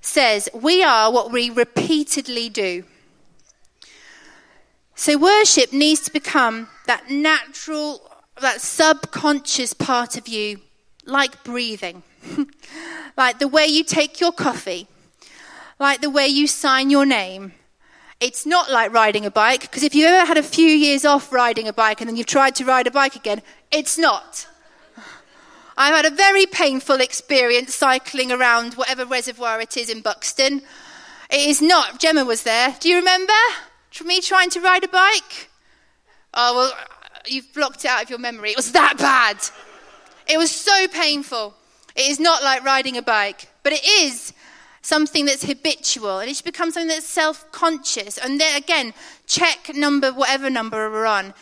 says 0.00 0.48
we 0.54 0.82
are 0.82 1.12
what 1.12 1.30
we 1.30 1.50
repeatedly 1.50 2.48
do. 2.48 2.84
So 4.94 5.18
worship 5.18 5.72
needs 5.72 6.00
to 6.02 6.12
become 6.12 6.68
that 6.86 7.10
natural, 7.10 8.10
that 8.40 8.62
subconscious 8.62 9.74
part 9.74 10.16
of 10.16 10.28
you, 10.28 10.60
like 11.04 11.44
breathing, 11.44 12.02
like 13.18 13.38
the 13.38 13.48
way 13.48 13.66
you 13.66 13.84
take 13.84 14.18
your 14.20 14.32
coffee, 14.32 14.88
like 15.78 16.00
the 16.00 16.10
way 16.10 16.26
you 16.26 16.46
sign 16.46 16.88
your 16.88 17.04
name, 17.04 17.52
it's 18.22 18.46
not 18.46 18.70
like 18.70 18.92
riding 18.92 19.26
a 19.26 19.30
bike, 19.32 19.62
because 19.62 19.82
if 19.82 19.96
you 19.96 20.06
ever 20.06 20.24
had 20.24 20.38
a 20.38 20.44
few 20.44 20.68
years 20.68 21.04
off 21.04 21.32
riding 21.32 21.66
a 21.66 21.72
bike 21.72 22.00
and 22.00 22.08
then 22.08 22.16
you've 22.16 22.26
tried 22.26 22.54
to 22.54 22.64
ride 22.64 22.86
a 22.86 22.90
bike 22.90 23.16
again, 23.16 23.42
it's 23.72 23.98
not. 23.98 24.46
I've 25.76 25.94
had 25.94 26.04
a 26.04 26.14
very 26.14 26.46
painful 26.46 27.00
experience 27.00 27.74
cycling 27.74 28.30
around 28.30 28.74
whatever 28.74 29.04
reservoir 29.04 29.60
it 29.60 29.76
is 29.76 29.90
in 29.90 30.02
Buxton. 30.02 30.62
It 31.30 31.48
is 31.48 31.60
not. 31.60 31.98
Gemma 31.98 32.24
was 32.24 32.44
there. 32.44 32.76
Do 32.78 32.88
you 32.88 32.96
remember 32.96 33.32
me 34.04 34.20
trying 34.20 34.50
to 34.50 34.60
ride 34.60 34.84
a 34.84 34.88
bike? 34.88 35.50
Oh, 36.32 36.54
well, 36.54 36.72
you've 37.26 37.52
blocked 37.52 37.84
it 37.84 37.90
out 37.90 38.04
of 38.04 38.10
your 38.10 38.20
memory. 38.20 38.50
It 38.50 38.56
was 38.56 38.72
that 38.72 38.98
bad. 38.98 39.38
It 40.28 40.38
was 40.38 40.50
so 40.52 40.86
painful. 40.88 41.54
It 41.96 42.08
is 42.08 42.20
not 42.20 42.44
like 42.44 42.64
riding 42.64 42.96
a 42.96 43.02
bike, 43.02 43.48
but 43.64 43.72
it 43.72 43.84
is 43.84 44.32
something 44.82 45.24
that's 45.24 45.44
habitual 45.44 46.18
and 46.18 46.28
it 46.28 46.36
should 46.36 46.44
become 46.44 46.70
something 46.70 46.88
that's 46.88 47.06
self 47.06 47.50
conscious. 47.52 48.18
And 48.18 48.40
then 48.40 48.56
again, 48.56 48.92
check 49.26 49.70
number, 49.74 50.12
whatever 50.12 50.50
number 50.50 50.90
we're 50.90 51.06
on. 51.06 51.34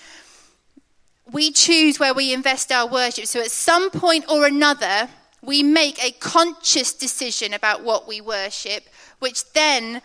we 1.33 1.51
choose 1.53 1.99
where 1.99 2.15
we 2.15 2.33
invest 2.33 2.73
our 2.73 2.87
worship. 2.87 3.27
So 3.27 3.41
at 3.41 3.51
some 3.51 3.91
point 3.91 4.25
or 4.29 4.47
another, 4.47 5.09
we 5.43 5.63
make 5.63 6.03
a 6.03 6.11
conscious 6.13 6.93
decision 6.93 7.55
about 7.55 7.83
what 7.83 8.07
we 8.07 8.21
worship, 8.21 8.85
which 9.21 9.53
then, 9.53 10.03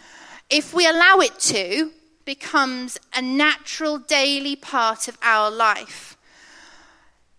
if 0.50 0.74
we 0.74 0.88
allow 0.88 1.18
it 1.18 1.40
to, 1.40 1.92
becomes 2.26 2.98
a 3.14 3.22
natural 3.22 3.98
daily 3.98 4.56
part 4.56 5.08
of 5.08 5.18
our 5.22 5.52
life. 5.52 6.18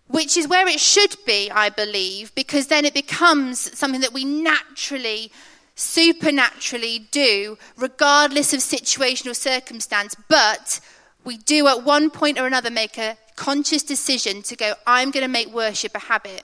Which 0.08 0.36
is 0.36 0.46
where 0.46 0.68
it 0.68 0.78
should 0.78 1.16
be, 1.26 1.50
I 1.50 1.68
believe, 1.68 2.32
because 2.36 2.68
then 2.68 2.84
it 2.84 2.94
becomes 2.94 3.76
something 3.76 4.02
that 4.02 4.12
we 4.12 4.24
naturally, 4.24 5.32
supernaturally 5.76 7.06
do, 7.10 7.56
regardless 7.76 8.52
of 8.52 8.62
situation 8.62 9.30
or 9.30 9.34
circumstance. 9.34 10.16
But 10.28 10.80
we 11.22 11.36
do 11.36 11.68
at 11.68 11.84
one 11.84 12.10
point 12.10 12.38
or 12.38 12.46
another 12.46 12.70
make 12.70 12.98
a 12.98 13.18
conscious 13.36 13.82
decision 13.82 14.42
to 14.42 14.56
go, 14.56 14.74
I'm 14.86 15.10
going 15.10 15.22
to 15.22 15.30
make 15.30 15.52
worship 15.52 15.94
a 15.94 16.00
habit. 16.00 16.42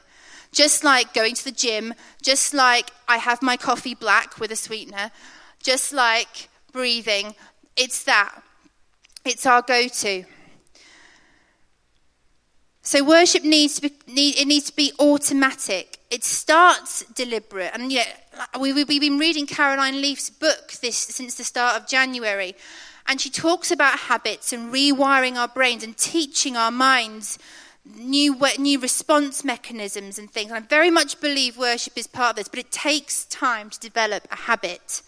Just 0.53 0.85
like 0.85 1.15
going 1.15 1.35
to 1.35 1.45
the 1.45 1.51
gym, 1.51 1.95
just 2.21 2.53
like 2.53 2.91
I 3.09 3.17
have 3.17 3.43
my 3.43 3.57
coffee 3.57 3.95
black 3.95 4.39
with 4.39 4.53
a 4.53 4.57
sweetener, 4.57 5.11
just 5.62 5.95
like 5.95 6.51
breathing. 6.73 7.35
It's 7.75 8.05
that. 8.05 8.43
It's 9.25 9.47
our 9.47 9.62
go 9.62 9.89
to. 9.89 10.25
So 12.93 13.03
worship 13.03 13.43
needs 13.43 13.77
to 13.77 13.89
be, 13.89 13.93
need, 14.07 14.39
it 14.39 14.47
needs 14.47 14.67
to 14.67 14.77
be 14.77 14.93
automatic. 15.01 15.99
It 16.11 16.23
starts 16.23 17.03
deliberate. 17.15 17.71
And 17.73 17.91
you 17.91 18.01
know, 18.01 18.61
we, 18.61 18.75
we've 18.75 19.01
been 19.01 19.19
reading 19.19 19.47
Caroline 19.47 20.03
Leaf's 20.03 20.29
book 20.29 20.73
this, 20.83 20.99
since 20.99 21.37
the 21.37 21.43
start 21.43 21.81
of 21.81 21.89
January. 21.89 22.55
And 23.07 23.19
she 23.19 23.31
talks 23.31 23.71
about 23.71 23.99
habits 23.99 24.53
and 24.53 24.71
rewiring 24.71 25.37
our 25.37 25.49
brains 25.49 25.83
and 25.83 25.97
teaching 25.97 26.55
our 26.55 26.71
minds 26.71 27.39
new, 27.97 28.39
new 28.59 28.79
response 28.79 29.43
mechanisms 29.43 30.19
and 30.19 30.31
things. 30.31 30.51
And 30.51 30.63
I 30.63 30.69
very 30.69 30.91
much 30.91 31.19
believe 31.19 31.57
worship 31.57 31.97
is 31.97 32.07
part 32.07 32.33
of 32.33 32.37
this, 32.37 32.49
but 32.49 32.59
it 32.59 32.71
takes 32.71 33.25
time 33.25 33.71
to 33.71 33.81
develop 33.81 34.29
a 34.31 34.37
habit. 34.37 35.01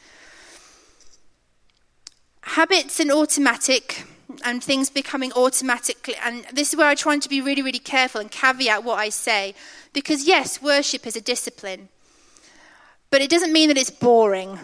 Habits 2.40 2.98
and 2.98 3.12
automatic 3.12 4.06
and 4.44 4.62
things 4.62 4.90
becoming 4.90 5.32
automatically 5.32 6.14
and 6.22 6.44
this 6.52 6.70
is 6.70 6.76
where 6.76 6.88
I 6.88 6.94
try 6.94 7.18
to 7.18 7.28
be 7.28 7.40
really 7.40 7.62
really 7.62 7.78
careful 7.78 8.20
and 8.20 8.30
caveat 8.30 8.84
what 8.84 8.98
I 8.98 9.08
say 9.08 9.54
because 9.92 10.26
yes 10.26 10.62
worship 10.62 11.06
is 11.06 11.16
a 11.16 11.20
discipline 11.20 11.88
but 13.10 13.20
it 13.20 13.30
doesn't 13.30 13.52
mean 13.52 13.68
that 13.68 13.78
it's 13.78 13.90
boring 13.90 14.58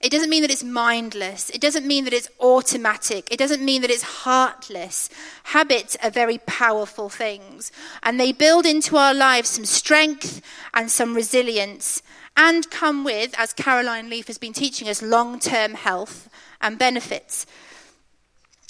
it 0.00 0.12
doesn't 0.12 0.28
mean 0.28 0.42
that 0.42 0.50
it's 0.50 0.62
mindless. 0.62 1.48
It 1.50 1.60
doesn't 1.60 1.86
mean 1.86 2.04
that 2.04 2.12
it's 2.12 2.28
automatic. 2.38 3.32
It 3.32 3.38
doesn't 3.38 3.64
mean 3.64 3.80
that 3.80 3.90
it's 3.90 4.02
heartless. 4.02 5.08
Habits 5.44 5.96
are 6.02 6.10
very 6.10 6.38
powerful 6.38 7.08
things, 7.08 7.72
and 8.02 8.20
they 8.20 8.32
build 8.32 8.66
into 8.66 8.98
our 8.98 9.14
lives 9.14 9.48
some 9.48 9.64
strength 9.64 10.42
and 10.74 10.90
some 10.90 11.14
resilience, 11.14 12.02
and 12.36 12.70
come 12.70 13.04
with, 13.04 13.34
as 13.38 13.54
Caroline 13.54 14.10
Leaf 14.10 14.26
has 14.26 14.36
been 14.36 14.52
teaching 14.52 14.88
us, 14.88 15.00
long 15.00 15.40
term 15.40 15.74
health 15.74 16.28
and 16.60 16.78
benefits. 16.78 17.46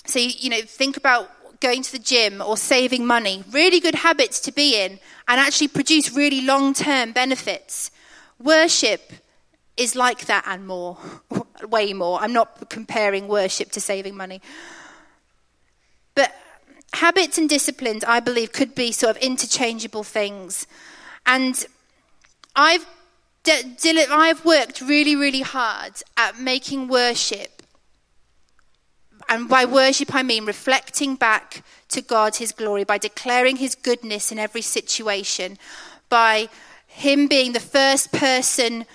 So, 0.07 0.19
you 0.19 0.51
know, 0.51 0.63
think 0.63 0.97
about 0.97 1.31
going 1.61 1.83
to 1.83 1.93
the 1.93 1.99
gym 1.99 2.43
or 2.43 2.57
saving 2.57 3.07
money. 3.07 3.45
Really 3.51 3.81
good 3.81 3.95
habits 3.95 4.41
to 4.41 4.53
be 4.53 4.81
in 4.81 4.99
and 5.29 5.41
actually 5.41 5.69
produce 5.69 6.13
really 6.13 6.43
long 6.43 6.75
term 6.75 7.13
benefits. 7.13 7.91
Worship 8.39 9.13
is 9.77 9.95
like 9.95 10.27
that 10.27 10.45
and 10.47 10.67
more, 10.67 10.99
way 11.69 11.93
more. 11.93 12.21
I'm 12.21 12.33
not 12.33 12.69
comparing 12.71 13.29
worship 13.29 13.71
to 13.73 13.81
saving 13.81 14.17
money. 14.17 14.41
But 16.15 16.35
habits 16.95 17.39
and 17.39 17.49
disciplines, 17.49 18.05
I 18.05 18.21
believe, 18.21 18.53
could 18.53 18.75
be 18.75 18.93
sort 18.93 19.17
of 19.17 19.23
interchangeable 19.23 20.03
things. 20.03 20.67
And 21.27 21.67
I've, 22.55 22.87
I've 23.47 24.45
worked 24.45 24.81
really, 24.81 25.17
really 25.17 25.43
hard 25.43 26.03
at 26.17 26.39
making 26.39 26.89
worship. 26.89 27.56
And 29.29 29.49
by 29.49 29.65
worship, 29.65 30.15
I 30.15 30.23
mean 30.23 30.45
reflecting 30.45 31.17
back 31.17 31.63
to 31.89 32.03
God, 32.03 32.37
His 32.37 32.53
glory, 32.53 32.85
by 32.85 32.99
declaring 32.99 33.57
His 33.57 33.75
goodness 33.75 34.31
in 34.31 34.39
every 34.39 34.63
situation, 34.63 35.59
by 36.09 36.49
Him 36.87 37.27
being 37.27 37.53
the 37.53 37.61
first 37.61 38.13
person 38.13 38.87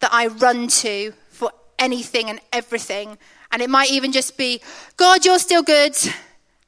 that 0.00 0.10
I 0.12 0.28
run 0.28 0.68
to 0.68 1.12
for 1.30 1.52
anything 1.78 2.30
and 2.30 2.40
everything. 2.52 3.18
And 3.52 3.62
it 3.62 3.70
might 3.70 3.90
even 3.90 4.10
just 4.12 4.36
be, 4.36 4.60
God, 4.96 5.24
you're 5.24 5.38
still 5.38 5.62
good. 5.62 5.96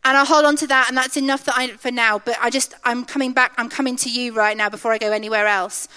And 0.04 0.16
I'll 0.16 0.24
hold 0.24 0.44
on 0.44 0.54
to 0.56 0.66
that, 0.68 0.86
and 0.88 0.96
that's 0.96 1.16
enough 1.16 1.44
that 1.46 1.54
I, 1.56 1.68
for 1.68 1.90
now. 1.90 2.20
But 2.20 2.36
I 2.40 2.48
just, 2.48 2.74
I'm 2.84 3.04
coming 3.04 3.32
back, 3.32 3.52
I'm 3.56 3.68
coming 3.68 3.96
to 3.96 4.10
you 4.10 4.32
right 4.32 4.56
now 4.56 4.68
before 4.68 4.92
I 4.92 4.98
go 4.98 5.10
anywhere 5.10 5.48
else. 5.48 5.88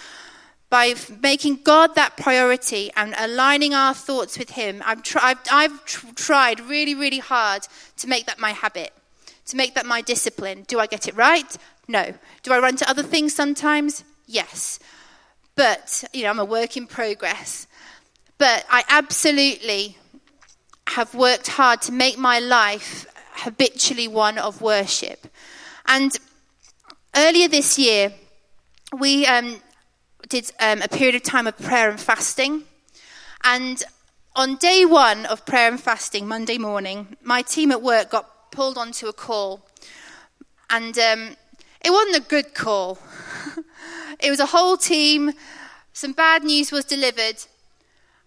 By 0.70 0.94
making 1.22 1.62
God 1.64 1.96
that 1.96 2.16
priority 2.16 2.92
and 2.96 3.16
aligning 3.18 3.74
our 3.74 3.94
thoughts 3.94 4.38
with 4.38 4.52
Him, 4.52 4.84
I've, 4.86 5.02
I've, 5.16 5.40
I've 5.52 5.86
tr- 5.86 6.08
tried 6.16 6.60
really, 6.60 6.94
really 6.94 7.20
hard 7.20 7.68
to 7.98 8.08
make 8.08 8.28
that 8.28 8.40
my 8.40 8.52
habit, 8.52 8.94
to 9.48 9.58
make 9.58 9.74
that 9.74 9.86
my 9.86 10.02
discipline. 10.02 10.66
Do 10.68 10.80
I 10.80 10.86
get 10.86 11.08
it 11.08 11.16
right? 11.16 11.58
No. 11.88 12.14
Do 12.44 12.54
I 12.54 12.60
run 12.60 12.76
to 12.78 12.90
other 12.90 13.02
things 13.02 13.34
sometimes? 13.34 14.04
Yes. 14.28 14.80
But, 15.56 16.04
you 16.14 16.24
know, 16.24 16.30
I'm 16.30 16.40
a 16.40 16.46
work 16.46 16.78
in 16.78 16.86
progress. 16.86 17.66
But 18.38 18.64
I 18.70 18.84
absolutely 18.88 19.98
have 20.88 21.14
worked 21.16 21.48
hard 21.48 21.82
to 21.84 21.92
make 21.92 22.18
my 22.18 22.40
life 22.40 23.06
habitually 23.34 24.08
one 24.08 24.38
of 24.38 24.62
worship. 24.62 25.28
And 25.88 26.16
earlier 27.16 27.48
this 27.48 27.80
year, 27.80 28.14
we 28.98 29.26
um, 29.26 29.60
did 30.28 30.52
um, 30.60 30.82
a 30.82 30.88
period 30.88 31.16
of 31.16 31.24
time 31.24 31.48
of 31.48 31.58
prayer 31.58 31.90
and 31.90 32.00
fasting. 32.00 32.64
And 33.44 33.82
on 34.36 34.58
day 34.58 34.86
one 34.86 35.26
of 35.26 35.46
prayer 35.46 35.70
and 35.70 35.80
fasting, 35.80 36.28
Monday 36.28 36.58
morning, 36.58 37.16
my 37.24 37.42
team 37.42 37.72
at 37.72 37.82
work 37.82 38.10
got 38.10 38.52
pulled 38.52 38.78
onto 38.78 39.08
a 39.08 39.14
call. 39.14 39.66
And 40.70 40.98
um, 41.00 41.36
it 41.84 41.92
wasn't 41.92 42.18
a 42.18 42.28
good 42.28 42.54
call. 42.54 43.00
It 44.20 44.30
was 44.30 44.40
a 44.42 44.48
whole 44.48 44.76
team. 44.76 45.32
Some 45.94 46.12
bad 46.12 46.44
news 46.44 46.72
was 46.72 46.84
delivered. 46.84 47.38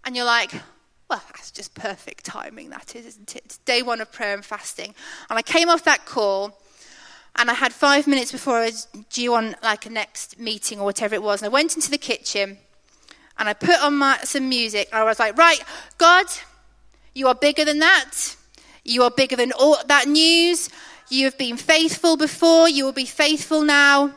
And 0.03 0.15
you're 0.15 0.25
like, 0.25 0.51
well, 1.09 1.21
that's 1.27 1.51
just 1.51 1.75
perfect 1.75 2.25
timing, 2.25 2.71
that 2.71 2.95
is, 2.95 3.05
isn't 3.05 3.35
it? 3.35 3.43
It's 3.45 3.57
day 3.59 3.83
one 3.83 4.01
of 4.01 4.11
prayer 4.11 4.33
and 4.33 4.43
fasting. 4.43 4.95
And 5.29 5.37
I 5.37 5.43
came 5.43 5.69
off 5.69 5.83
that 5.83 6.05
call. 6.05 6.59
And 7.35 7.49
I 7.49 7.53
had 7.53 7.73
five 7.73 8.05
minutes 8.07 8.31
before 8.31 8.57
I 8.57 8.65
was 8.65 8.87
due 9.09 9.33
on 9.33 9.55
like 9.63 9.85
a 9.85 9.89
next 9.89 10.39
meeting 10.39 10.79
or 10.79 10.85
whatever 10.85 11.15
it 11.15 11.23
was. 11.23 11.41
And 11.41 11.47
I 11.47 11.53
went 11.53 11.75
into 11.75 11.89
the 11.89 11.97
kitchen 11.97 12.57
and 13.39 13.49
I 13.49 13.53
put 13.53 13.81
on 13.81 13.95
my, 13.95 14.19
some 14.23 14.47
music. 14.49 14.87
And 14.91 15.01
I 15.01 15.03
was 15.03 15.19
like, 15.19 15.37
right, 15.37 15.61
God, 15.97 16.27
you 17.15 17.27
are 17.27 17.35
bigger 17.35 17.65
than 17.65 17.79
that. 17.79 18.35
You 18.83 19.03
are 19.03 19.11
bigger 19.11 19.35
than 19.35 19.51
all 19.53 19.77
that 19.87 20.07
news. 20.07 20.69
You 21.09 21.25
have 21.25 21.37
been 21.37 21.57
faithful 21.57 22.17
before. 22.17 22.69
You 22.69 22.85
will 22.85 22.93
be 22.93 23.05
faithful 23.05 23.63
now. 23.63 24.11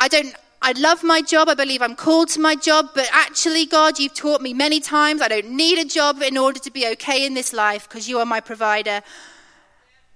I 0.00 0.08
don't, 0.08 0.34
I 0.62 0.72
love 0.72 1.04
my 1.04 1.22
job. 1.22 1.48
I 1.48 1.54
believe 1.54 1.80
I'm 1.80 1.94
called 1.94 2.28
to 2.30 2.40
my 2.40 2.56
job. 2.56 2.90
But 2.94 3.08
actually, 3.12 3.66
God, 3.66 3.98
you've 3.98 4.14
taught 4.14 4.40
me 4.42 4.52
many 4.52 4.80
times 4.80 5.22
I 5.22 5.28
don't 5.28 5.50
need 5.50 5.78
a 5.78 5.84
job 5.84 6.22
in 6.22 6.36
order 6.36 6.58
to 6.60 6.70
be 6.70 6.86
okay 6.92 7.24
in 7.24 7.34
this 7.34 7.52
life 7.52 7.88
because 7.88 8.08
you 8.08 8.18
are 8.18 8.26
my 8.26 8.40
provider. 8.40 8.90
And 8.90 9.02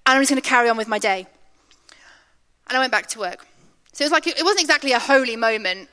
I'm 0.07 0.20
just 0.20 0.31
going 0.31 0.42
to 0.42 0.49
carry 0.49 0.68
on 0.68 0.77
with 0.77 0.88
my 0.88 0.99
day. 0.99 1.27
And 2.70 2.78
I 2.78 2.80
went 2.80 2.92
back 2.92 3.09
to 3.09 3.18
work. 3.18 3.46
So 3.92 4.02
it 4.02 4.06
was 4.06 4.12
like, 4.12 4.26
it 4.26 4.42
wasn't 4.42 4.62
exactly 4.62 4.92
a 4.92 4.98
holy 4.98 5.37
moment. 5.37 5.90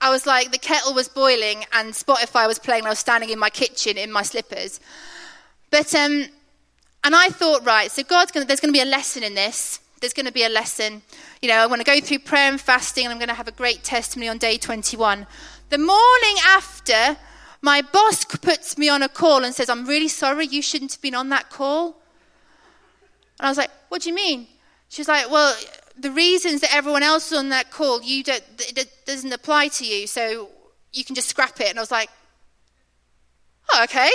I 0.00 0.10
was 0.10 0.26
like, 0.26 0.50
the 0.50 0.58
kettle 0.58 0.92
was 0.92 1.08
boiling 1.08 1.64
and 1.72 1.92
Spotify 1.92 2.48
was 2.48 2.58
playing. 2.58 2.84
I 2.86 2.88
was 2.88 2.98
standing 2.98 3.30
in 3.30 3.38
my 3.38 3.50
kitchen 3.50 3.96
in 3.96 4.10
my 4.10 4.22
slippers. 4.22 4.80
But, 5.70 5.94
um, 5.94 6.26
and 7.04 7.14
I 7.14 7.28
thought, 7.28 7.64
right, 7.64 7.90
so 7.90 8.02
God's 8.02 8.32
going 8.32 8.42
to, 8.42 8.48
there's 8.48 8.60
going 8.60 8.72
to 8.72 8.76
be 8.76 8.82
a 8.82 8.90
lesson 8.90 9.22
in 9.22 9.34
this 9.34 9.78
there's 10.04 10.12
going 10.12 10.26
to 10.26 10.32
be 10.32 10.44
a 10.44 10.50
lesson. 10.50 11.00
You 11.40 11.48
know, 11.48 11.56
I 11.56 11.66
want 11.66 11.80
to 11.80 11.84
go 11.84 11.98
through 11.98 12.18
prayer 12.18 12.50
and 12.50 12.60
fasting, 12.60 13.06
and 13.06 13.12
I'm 13.12 13.18
going 13.18 13.30
to 13.30 13.34
have 13.34 13.48
a 13.48 13.52
great 13.52 13.82
testimony 13.82 14.28
on 14.28 14.36
day 14.36 14.58
21. 14.58 15.26
The 15.70 15.78
morning 15.78 16.36
after, 16.46 17.16
my 17.62 17.80
boss 17.80 18.22
puts 18.26 18.76
me 18.76 18.90
on 18.90 19.02
a 19.02 19.08
call 19.08 19.44
and 19.44 19.54
says, 19.54 19.70
I'm 19.70 19.86
really 19.86 20.08
sorry, 20.08 20.46
you 20.46 20.60
shouldn't 20.60 20.92
have 20.92 21.00
been 21.00 21.14
on 21.14 21.30
that 21.30 21.48
call. 21.48 22.02
And 23.38 23.46
I 23.46 23.48
was 23.48 23.56
like, 23.56 23.70
What 23.88 24.02
do 24.02 24.10
you 24.10 24.14
mean? 24.14 24.46
She's 24.90 25.08
like, 25.08 25.30
Well, 25.30 25.56
the 25.98 26.10
reasons 26.10 26.60
that 26.60 26.74
everyone 26.74 27.02
else 27.02 27.32
is 27.32 27.38
on 27.38 27.50
that 27.50 27.70
call, 27.70 28.02
you 28.02 28.22
don't, 28.24 28.42
it 28.58 28.88
doesn't 29.06 29.32
apply 29.32 29.68
to 29.68 29.86
you, 29.86 30.06
so 30.06 30.48
you 30.92 31.04
can 31.04 31.14
just 31.14 31.28
scrap 31.28 31.60
it. 31.60 31.70
And 31.70 31.78
I 31.78 31.82
was 31.82 31.90
like, 31.90 32.10
Oh, 33.72 33.84
okay. 33.84 34.10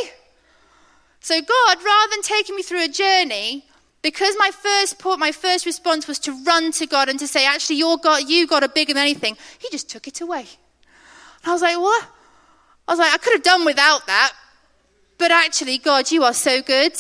So 1.22 1.40
God, 1.42 1.78
rather 1.84 2.12
than 2.12 2.22
taking 2.22 2.56
me 2.56 2.62
through 2.62 2.86
a 2.86 2.88
journey 2.88 3.66
because 4.02 4.36
my 4.40 4.52
first 4.52 5.00
port, 5.00 5.20
my 5.20 5.32
first 5.32 5.66
response 5.66 6.08
was 6.08 6.20
to 6.20 6.44
run 6.46 6.72
to 6.74 6.86
God 6.88 7.10
and 7.10 7.20
to 7.20 7.28
say, 7.28 7.46
actually, 7.46 7.78
your 7.78 7.98
God, 7.98 8.30
you 8.30 8.48
God 8.48 8.64
are 8.64 8.70
bigger 8.70 8.94
than 8.94 9.02
anything. 9.02 9.38
He 9.60 9.70
just 9.70 9.90
took 9.90 10.08
it 10.08 10.22
away. 10.22 10.46
And 11.44 11.48
I 11.48 11.52
was 11.52 11.62
like, 11.62 11.78
what? 11.78 12.08
I 12.88 12.94
was 12.94 13.00
like, 13.00 13.14
I 13.14 13.18
could 13.18 13.34
have 13.34 13.44
done 13.44 13.66
without 13.66 14.08
that. 14.08 14.34
But 15.18 15.32
actually, 15.32 15.78
God, 15.80 16.12
you 16.12 16.24
are 16.24 16.34
so 16.34 16.62
good. 16.62 16.94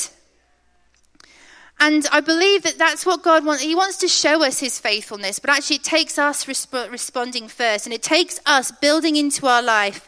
And 1.79 2.05
I 2.11 2.19
believe 2.19 2.63
that 2.63 2.77
that's 2.77 3.05
what 3.05 3.23
God 3.23 3.45
wants. 3.45 3.63
He 3.63 3.75
wants 3.75 3.97
to 3.97 4.07
show 4.07 4.43
us 4.43 4.59
his 4.59 4.77
faithfulness, 4.79 5.39
but 5.39 5.49
actually, 5.49 5.77
it 5.77 5.83
takes 5.83 6.17
us 6.17 6.45
resp- 6.45 6.91
responding 6.91 7.47
first. 7.47 7.85
And 7.85 7.93
it 7.93 8.03
takes 8.03 8.39
us 8.45 8.71
building 8.71 9.15
into 9.15 9.47
our 9.47 9.61
life 9.61 10.07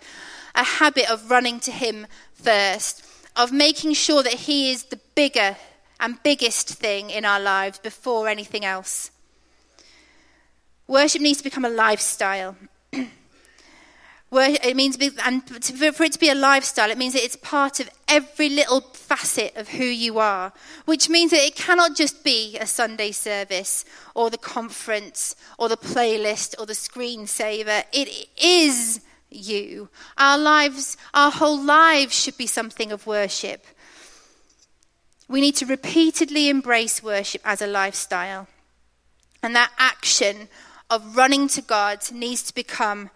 a 0.53 0.63
habit 0.63 1.09
of 1.09 1.31
running 1.31 1.61
to 1.61 1.71
him 1.71 2.07
first, 2.33 3.05
of 3.37 3.53
making 3.53 3.93
sure 3.93 4.21
that 4.21 4.33
he 4.33 4.71
is 4.71 4.83
the 4.85 4.99
bigger 5.15 5.55
and 5.99 6.21
biggest 6.23 6.67
thing 6.67 7.09
in 7.09 7.23
our 7.23 7.39
lives 7.39 7.79
before 7.79 8.27
anything 8.27 8.65
else. 8.65 9.11
Worship 10.87 11.21
needs 11.21 11.37
to 11.37 11.43
become 11.43 11.63
a 11.63 11.69
lifestyle. 11.69 12.57
It 14.33 14.75
means, 14.75 14.97
and 15.25 15.47
for 15.47 16.03
it 16.03 16.13
to 16.13 16.19
be 16.19 16.29
a 16.29 16.35
lifestyle, 16.35 16.89
it 16.89 16.97
means 16.97 17.13
that 17.13 17.23
it's 17.23 17.35
part 17.35 17.79
of 17.79 17.89
every 18.07 18.47
little 18.49 18.79
facet 18.81 19.55
of 19.57 19.69
who 19.69 19.83
you 19.83 20.19
are, 20.19 20.53
which 20.85 21.09
means 21.09 21.31
that 21.31 21.45
it 21.45 21.55
cannot 21.55 21.97
just 21.97 22.23
be 22.23 22.57
a 22.57 22.65
Sunday 22.65 23.11
service 23.11 23.83
or 24.15 24.29
the 24.29 24.37
conference 24.37 25.35
or 25.57 25.67
the 25.67 25.75
playlist 25.75 26.55
or 26.59 26.65
the 26.65 26.73
screensaver. 26.73 27.83
It 27.91 28.29
is 28.41 29.01
you. 29.29 29.89
Our 30.17 30.37
lives, 30.37 30.95
our 31.13 31.31
whole 31.31 31.61
lives 31.61 32.17
should 32.17 32.37
be 32.37 32.47
something 32.47 32.91
of 32.91 33.05
worship. 33.05 33.65
We 35.27 35.41
need 35.41 35.55
to 35.57 35.65
repeatedly 35.65 36.47
embrace 36.49 37.03
worship 37.03 37.41
as 37.43 37.61
a 37.61 37.67
lifestyle. 37.67 38.47
And 39.43 39.55
that 39.55 39.71
action 39.77 40.47
of 40.89 41.17
running 41.17 41.47
to 41.49 41.61
God 41.61 41.99
needs 42.11 42.43
to 42.43 42.53
become 42.53 43.09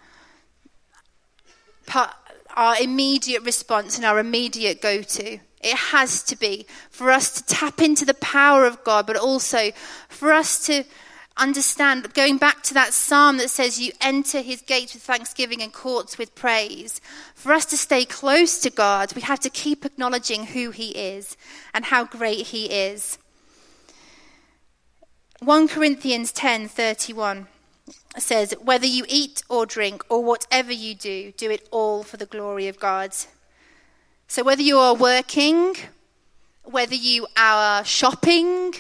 our 2.56 2.76
immediate 2.82 3.44
response 3.44 3.98
and 3.98 4.06
our 4.06 4.20
immediate 4.20 4.82
go 4.82 5.02
to. 5.02 5.40
It 5.62 5.76
has 5.76 6.24
to 6.24 6.36
be 6.36 6.66
for 6.90 7.10
us 7.10 7.32
to 7.32 7.46
tap 7.46 7.82
into 7.82 8.06
the 8.06 8.14
power 8.16 8.66
of 8.66 8.84
God, 8.84 9.08
but 9.08 9.18
also 9.18 9.72
for 10.10 10.32
us 10.32 10.66
to 10.68 10.84
understand, 11.38 12.14
going 12.14 12.38
back 12.38 12.62
to 12.64 12.74
that 12.76 12.94
psalm 12.94 13.38
that 13.38 13.50
says, 13.50 13.80
You 13.80 13.92
enter 14.00 14.42
his 14.42 14.62
gates 14.62 14.94
with 14.94 15.04
thanksgiving 15.04 15.62
and 15.62 15.74
courts 15.74 16.18
with 16.18 16.36
praise. 16.36 17.02
For 17.34 17.52
us 17.52 17.66
to 17.66 17.78
stay 17.78 18.06
close 18.06 18.60
to 18.60 18.70
God, 18.70 19.14
we 19.16 19.22
have 19.24 19.40
to 19.42 19.50
keep 19.50 19.86
acknowledging 19.86 20.48
who 20.48 20.72
he 20.72 20.90
is 20.90 21.36
and 21.74 21.86
how 21.86 22.06
great 22.06 22.48
he 22.48 22.66
is. 22.68 23.18
1 25.40 25.68
Corinthians 25.68 26.32
10 26.32 26.68
31 26.68 27.48
says, 28.18 28.54
Whether 28.62 28.88
you 28.88 29.06
eat 29.08 29.44
or 29.50 29.66
drink 29.66 30.04
or 30.10 30.24
whatever 30.24 30.72
you 30.72 30.96
do, 30.96 31.32
do 31.34 31.50
it 31.52 31.68
all 31.72 32.04
for 32.04 32.18
the 32.18 32.26
glory 32.26 32.68
of 32.68 32.80
God. 32.80 33.14
So 34.28 34.44
whether 34.44 34.62
you 34.62 34.78
are 34.80 34.96
working, 34.96 35.76
whether 36.64 36.96
you 36.96 37.28
are 37.38 37.86
shopping, 37.86 38.74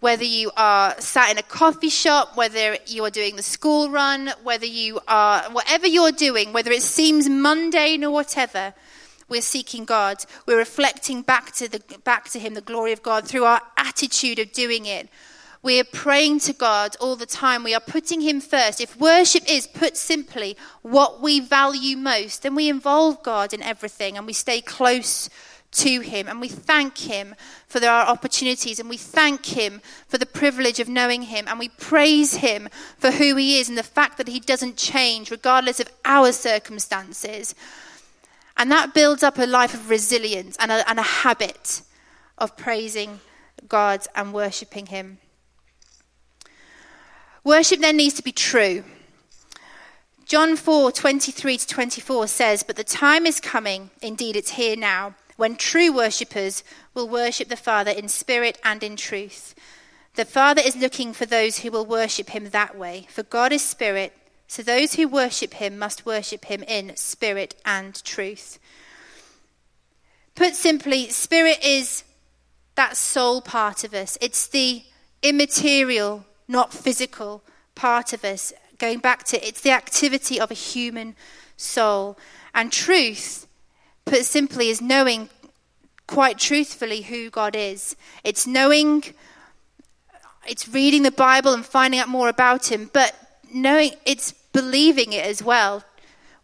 whether 0.00 0.24
you 0.24 0.50
are 0.56 0.98
sat 1.00 1.30
in 1.30 1.38
a 1.38 1.42
coffee 1.42 1.90
shop, 1.90 2.36
whether 2.36 2.76
you 2.86 3.04
are 3.04 3.10
doing 3.10 3.36
the 3.36 3.42
school 3.42 3.90
run, 3.90 4.32
whether 4.42 4.66
you 4.66 5.00
are, 5.08 5.42
whatever 5.50 5.86
you're 5.86 6.12
doing, 6.12 6.52
whether 6.52 6.70
it 6.70 6.82
seems 6.82 7.28
mundane 7.28 8.04
or 8.04 8.10
whatever, 8.10 8.74
we're 9.28 9.42
seeking 9.42 9.84
God. 9.84 10.24
We're 10.46 10.58
reflecting 10.58 11.22
back 11.22 11.52
to, 11.52 11.68
the, 11.68 11.80
back 12.04 12.28
to 12.30 12.38
Him 12.38 12.54
the 12.54 12.60
glory 12.60 12.92
of 12.92 13.02
God 13.02 13.26
through 13.28 13.44
our 13.44 13.60
attitude 13.76 14.38
of 14.38 14.52
doing 14.52 14.86
it. 14.86 15.08
We 15.62 15.78
are 15.78 15.84
praying 15.84 16.40
to 16.40 16.54
God 16.54 16.96
all 17.00 17.16
the 17.16 17.26
time. 17.26 17.62
We 17.62 17.74
are 17.74 17.80
putting 17.80 18.22
Him 18.22 18.40
first. 18.40 18.80
If 18.80 18.98
worship 18.98 19.44
is, 19.46 19.66
put 19.66 19.96
simply, 19.96 20.56
what 20.80 21.20
we 21.20 21.38
value 21.38 21.98
most, 21.98 22.42
then 22.42 22.54
we 22.54 22.68
involve 22.68 23.22
God 23.22 23.52
in 23.52 23.62
everything 23.62 24.16
and 24.16 24.26
we 24.26 24.32
stay 24.32 24.62
close 24.62 25.28
to 25.72 26.00
Him 26.00 26.28
and 26.28 26.40
we 26.40 26.48
thank 26.48 26.98
Him 26.98 27.34
for 27.66 27.84
our 27.84 28.06
opportunities 28.06 28.80
and 28.80 28.88
we 28.88 28.96
thank 28.96 29.44
Him 29.46 29.82
for 30.08 30.16
the 30.16 30.26
privilege 30.26 30.80
of 30.80 30.88
knowing 30.88 31.22
Him 31.22 31.46
and 31.46 31.58
we 31.58 31.68
praise 31.68 32.36
Him 32.36 32.68
for 32.96 33.10
who 33.10 33.36
He 33.36 33.58
is 33.58 33.68
and 33.68 33.76
the 33.76 33.82
fact 33.82 34.16
that 34.16 34.28
He 34.28 34.40
doesn't 34.40 34.78
change 34.78 35.30
regardless 35.30 35.78
of 35.78 35.90
our 36.06 36.32
circumstances. 36.32 37.54
And 38.56 38.70
that 38.72 38.94
builds 38.94 39.22
up 39.22 39.38
a 39.38 39.46
life 39.46 39.74
of 39.74 39.90
resilience 39.90 40.56
and 40.58 40.72
a, 40.72 40.88
and 40.88 40.98
a 40.98 41.02
habit 41.02 41.82
of 42.38 42.56
praising 42.56 43.20
God 43.68 44.06
and 44.14 44.32
worshipping 44.32 44.86
Him. 44.86 45.18
Worship 47.44 47.80
then 47.80 47.96
needs 47.96 48.14
to 48.14 48.22
be 48.22 48.32
true. 48.32 48.84
John 50.26 50.56
4 50.56 50.92
23 50.92 51.58
to 51.58 51.66
24 51.66 52.26
says, 52.28 52.62
But 52.62 52.76
the 52.76 52.84
time 52.84 53.26
is 53.26 53.40
coming, 53.40 53.90
indeed 54.00 54.36
it's 54.36 54.52
here 54.52 54.76
now, 54.76 55.14
when 55.36 55.56
true 55.56 55.92
worshippers 55.92 56.62
will 56.94 57.08
worship 57.08 57.48
the 57.48 57.56
Father 57.56 57.90
in 57.90 58.08
spirit 58.08 58.58
and 58.62 58.82
in 58.82 58.94
truth. 58.94 59.54
The 60.14 60.24
Father 60.24 60.60
is 60.64 60.76
looking 60.76 61.12
for 61.12 61.26
those 61.26 61.58
who 61.58 61.70
will 61.70 61.86
worship 61.86 62.30
him 62.30 62.50
that 62.50 62.76
way, 62.76 63.06
for 63.10 63.22
God 63.22 63.52
is 63.52 63.62
spirit, 63.62 64.12
so 64.46 64.62
those 64.62 64.94
who 64.94 65.08
worship 65.08 65.54
him 65.54 65.78
must 65.78 66.04
worship 66.04 66.44
him 66.44 66.62
in 66.64 66.94
spirit 66.96 67.54
and 67.64 68.02
truth. 68.04 68.58
Put 70.34 70.54
simply, 70.54 71.08
spirit 71.08 71.58
is 71.64 72.04
that 72.74 72.96
soul 72.96 73.40
part 73.40 73.82
of 73.82 73.94
us, 73.94 74.18
it's 74.20 74.46
the 74.46 74.82
immaterial 75.22 76.24
not 76.50 76.72
physical 76.72 77.42
part 77.74 78.12
of 78.12 78.24
us. 78.24 78.52
Going 78.78 78.98
back 78.98 79.24
to 79.24 79.46
it's 79.46 79.60
the 79.60 79.70
activity 79.70 80.40
of 80.40 80.50
a 80.50 80.54
human 80.54 81.14
soul. 81.56 82.18
And 82.54 82.72
truth, 82.72 83.46
put 84.04 84.24
simply, 84.24 84.68
is 84.68 84.80
knowing 84.80 85.28
quite 86.06 86.38
truthfully 86.38 87.02
who 87.02 87.30
God 87.30 87.54
is. 87.54 87.94
It's 88.24 88.46
knowing, 88.46 89.04
it's 90.46 90.68
reading 90.68 91.04
the 91.04 91.12
Bible 91.12 91.54
and 91.54 91.64
finding 91.64 92.00
out 92.00 92.08
more 92.08 92.28
about 92.28 92.70
Him, 92.72 92.90
but 92.92 93.14
knowing, 93.52 93.92
it's 94.04 94.32
believing 94.52 95.12
it 95.12 95.24
as 95.24 95.42
well. 95.42 95.84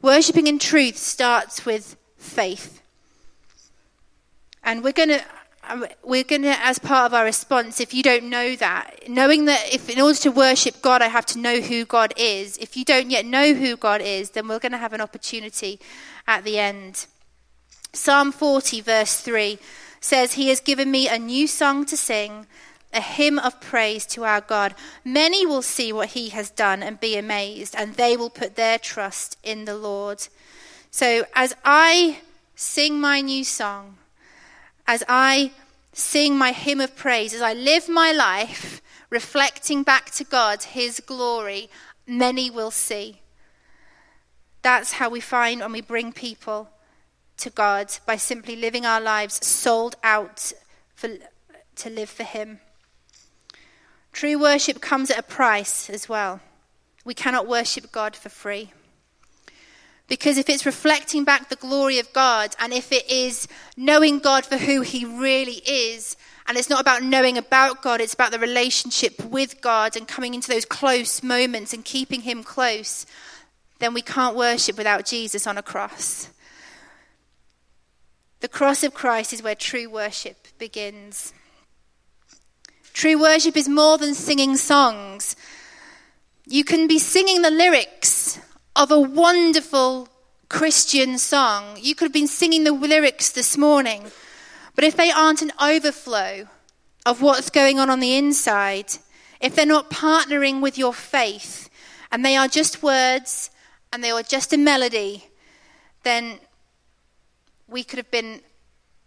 Worshipping 0.02 0.46
in 0.46 0.58
truth 0.58 0.96
starts 0.96 1.66
with 1.66 1.96
faith. 2.16 2.80
And 4.62 4.84
we're 4.84 4.92
going 4.92 5.08
to, 5.08 5.24
Um, 5.68 5.86
we're 6.04 6.24
going 6.24 6.42
to, 6.42 6.56
as 6.64 6.78
part 6.78 7.06
of 7.06 7.14
our 7.14 7.24
response, 7.24 7.80
if 7.80 7.92
you 7.92 8.02
don't 8.02 8.30
know 8.30 8.54
that, 8.56 9.08
knowing 9.08 9.46
that 9.46 9.72
if 9.72 9.90
in 9.90 10.00
order 10.00 10.18
to 10.20 10.30
worship 10.30 10.80
God, 10.80 11.02
I 11.02 11.08
have 11.08 11.26
to 11.26 11.38
know 11.38 11.60
who 11.60 11.84
God 11.84 12.14
is, 12.16 12.56
if 12.58 12.76
you 12.76 12.84
don't 12.84 13.10
yet 13.10 13.26
know 13.26 13.52
who 13.52 13.76
God 13.76 14.00
is, 14.00 14.30
then 14.30 14.46
we're 14.46 14.60
going 14.60 14.72
to 14.72 14.78
have 14.78 14.92
an 14.92 15.00
opportunity 15.00 15.80
at 16.26 16.44
the 16.44 16.58
end. 16.58 17.06
Psalm 17.92 18.30
40, 18.30 18.80
verse 18.80 19.20
3 19.20 19.58
says, 20.00 20.34
He 20.34 20.48
has 20.48 20.60
given 20.60 20.90
me 20.90 21.08
a 21.08 21.18
new 21.18 21.46
song 21.46 21.84
to 21.86 21.96
sing, 21.96 22.46
a 22.92 23.00
hymn 23.00 23.38
of 23.38 23.60
praise 23.60 24.06
to 24.06 24.24
our 24.24 24.40
God. 24.40 24.74
Many 25.04 25.44
will 25.44 25.62
see 25.62 25.92
what 25.92 26.10
He 26.10 26.28
has 26.28 26.50
done 26.50 26.82
and 26.82 27.00
be 27.00 27.16
amazed, 27.16 27.74
and 27.76 27.94
they 27.94 28.16
will 28.16 28.30
put 28.30 28.54
their 28.54 28.78
trust 28.78 29.36
in 29.42 29.64
the 29.64 29.76
Lord. 29.76 30.28
So 30.90 31.26
as 31.34 31.56
I 31.64 32.20
sing 32.54 33.00
my 33.00 33.20
new 33.20 33.44
song, 33.44 33.96
as 34.86 35.02
I 35.08 35.52
sing 35.92 36.36
my 36.36 36.52
hymn 36.52 36.80
of 36.80 36.96
praise, 36.96 37.34
as 37.34 37.42
I 37.42 37.52
live 37.52 37.88
my 37.88 38.12
life 38.12 38.82
reflecting 39.10 39.82
back 39.82 40.10
to 40.12 40.24
God 40.24 40.62
His 40.62 41.00
glory, 41.00 41.68
many 42.06 42.50
will 42.50 42.70
see. 42.70 43.20
That's 44.62 44.92
how 44.92 45.08
we 45.08 45.20
find 45.20 45.60
when 45.60 45.72
we 45.72 45.80
bring 45.80 46.12
people 46.12 46.70
to 47.38 47.50
God 47.50 47.92
by 48.06 48.16
simply 48.16 48.56
living 48.56 48.84
our 48.86 49.00
lives 49.00 49.44
sold 49.46 49.96
out 50.02 50.52
for, 50.94 51.10
to 51.76 51.90
live 51.90 52.10
for 52.10 52.24
Him. 52.24 52.60
True 54.12 54.38
worship 54.38 54.80
comes 54.80 55.10
at 55.10 55.18
a 55.18 55.22
price 55.22 55.90
as 55.90 56.08
well. 56.08 56.40
We 57.04 57.14
cannot 57.14 57.46
worship 57.46 57.92
God 57.92 58.16
for 58.16 58.28
free. 58.28 58.72
Because 60.08 60.38
if 60.38 60.48
it's 60.48 60.66
reflecting 60.66 61.24
back 61.24 61.48
the 61.48 61.56
glory 61.56 61.98
of 61.98 62.12
God, 62.12 62.54
and 62.60 62.72
if 62.72 62.92
it 62.92 63.10
is 63.10 63.48
knowing 63.76 64.20
God 64.20 64.46
for 64.46 64.56
who 64.56 64.82
He 64.82 65.04
really 65.04 65.62
is, 65.66 66.16
and 66.46 66.56
it's 66.56 66.70
not 66.70 66.80
about 66.80 67.02
knowing 67.02 67.36
about 67.36 67.82
God, 67.82 68.00
it's 68.00 68.14
about 68.14 68.30
the 68.30 68.38
relationship 68.38 69.24
with 69.24 69.60
God 69.60 69.96
and 69.96 70.06
coming 70.06 70.34
into 70.34 70.48
those 70.48 70.64
close 70.64 71.22
moments 71.22 71.72
and 71.72 71.84
keeping 71.84 72.20
Him 72.20 72.44
close, 72.44 73.04
then 73.80 73.94
we 73.94 74.02
can't 74.02 74.36
worship 74.36 74.78
without 74.78 75.04
Jesus 75.04 75.46
on 75.46 75.58
a 75.58 75.62
cross. 75.62 76.30
The 78.40 78.48
cross 78.48 78.84
of 78.84 78.94
Christ 78.94 79.32
is 79.32 79.42
where 79.42 79.56
true 79.56 79.90
worship 79.90 80.46
begins. 80.56 81.32
True 82.92 83.20
worship 83.20 83.56
is 83.56 83.68
more 83.68 83.98
than 83.98 84.14
singing 84.14 84.56
songs. 84.56 85.34
You 86.46 86.62
can 86.62 86.86
be 86.86 87.00
singing 87.00 87.42
the 87.42 87.50
lyrics 87.50 88.38
of 88.76 88.90
a 88.90 89.00
wonderful 89.00 90.08
Christian 90.48 91.18
song. 91.18 91.78
You 91.80 91.94
could 91.94 92.04
have 92.04 92.12
been 92.12 92.28
singing 92.28 92.64
the 92.64 92.72
lyrics 92.72 93.30
this 93.30 93.56
morning, 93.56 94.04
but 94.74 94.84
if 94.84 94.96
they 94.96 95.10
aren't 95.10 95.42
an 95.42 95.52
overflow 95.60 96.46
of 97.04 97.22
what's 97.22 97.50
going 97.50 97.78
on 97.78 97.90
on 97.90 98.00
the 98.00 98.16
inside, 98.16 98.92
if 99.40 99.56
they're 99.56 99.66
not 99.66 99.90
partnering 99.90 100.60
with 100.60 100.78
your 100.78 100.92
faith 100.92 101.68
and 102.12 102.24
they 102.24 102.36
are 102.36 102.48
just 102.48 102.82
words 102.82 103.50
and 103.92 104.04
they 104.04 104.10
are 104.10 104.22
just 104.22 104.52
a 104.52 104.58
melody, 104.58 105.26
then 106.04 106.38
we 107.66 107.82
could 107.82 107.98
have 107.98 108.10
been 108.10 108.40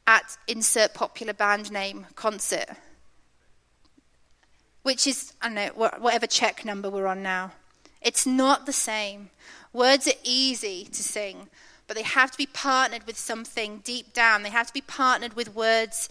at 0.07 0.37
insert 0.47 0.93
popular 0.93 1.33
band 1.33 1.71
name 1.71 2.07
concert 2.15 2.69
which 4.89 5.05
is, 5.05 5.33
I 5.41 5.47
don't 5.47 5.55
know, 5.55 5.89
whatever 5.99 6.25
check 6.27 6.65
number 6.65 6.89
we're 6.89 7.07
on 7.07 7.21
now. 7.21 7.51
It's 8.01 8.25
not 8.25 8.65
the 8.65 8.73
same. 8.73 9.29
Words 9.79 10.09
are 10.09 10.25
easy 10.25 10.83
to 10.91 11.01
sing, 11.01 11.47
but 11.87 11.95
they 11.95 12.03
have 12.03 12.31
to 12.31 12.37
be 12.37 12.47
partnered 12.47 13.07
with 13.07 13.17
something 13.17 13.77
deep 13.85 14.11
down. 14.11 14.43
They 14.43 14.49
have 14.49 14.67
to 14.67 14.73
be 14.73 14.81
partnered 14.81 15.37
with 15.37 15.55
words, 15.55 16.09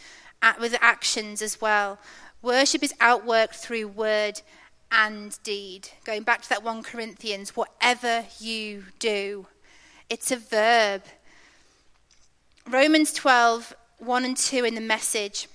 with 0.59 0.75
actions 0.81 1.43
as 1.43 1.61
well. 1.61 1.99
Worship 2.41 2.83
is 2.83 2.95
outworked 2.95 3.57
through 3.57 3.89
word 3.89 4.41
and 4.91 5.39
deed. 5.43 5.91
Going 6.05 6.23
back 6.23 6.41
to 6.41 6.49
that 6.49 6.65
1 6.65 6.83
Corinthians, 6.83 7.55
whatever 7.55 8.25
you 8.41 8.85
do, 8.99 9.49
it's 10.09 10.31
a 10.31 10.37
verb. 10.37 11.03
Romans 12.67 13.13
12, 13.13 13.77
1 13.99 14.25
and 14.25 14.35
2 14.39 14.65
in 14.65 14.77
the 14.77 14.81
message 14.81 15.47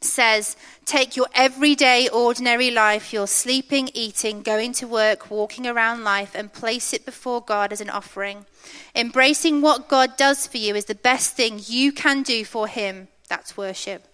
says, 0.00 0.56
Take 0.84 1.16
your 1.16 1.26
everyday, 1.34 2.08
ordinary 2.08 2.70
life, 2.70 3.12
your 3.12 3.26
sleeping, 3.26 3.90
eating, 3.94 4.42
going 4.42 4.72
to 4.74 4.86
work, 4.86 5.30
walking 5.30 5.66
around 5.66 6.04
life, 6.04 6.34
and 6.34 6.52
place 6.52 6.92
it 6.92 7.04
before 7.04 7.40
God 7.40 7.72
as 7.72 7.80
an 7.80 7.90
offering. 7.90 8.46
Embracing 8.94 9.60
what 9.60 9.88
God 9.88 10.16
does 10.16 10.46
for 10.46 10.58
you 10.58 10.74
is 10.74 10.84
the 10.84 10.94
best 10.94 11.34
thing 11.34 11.60
you 11.66 11.92
can 11.92 12.22
do 12.22 12.44
for 12.44 12.68
Him. 12.68 13.08
That's 13.28 13.56
worship. 13.56 14.06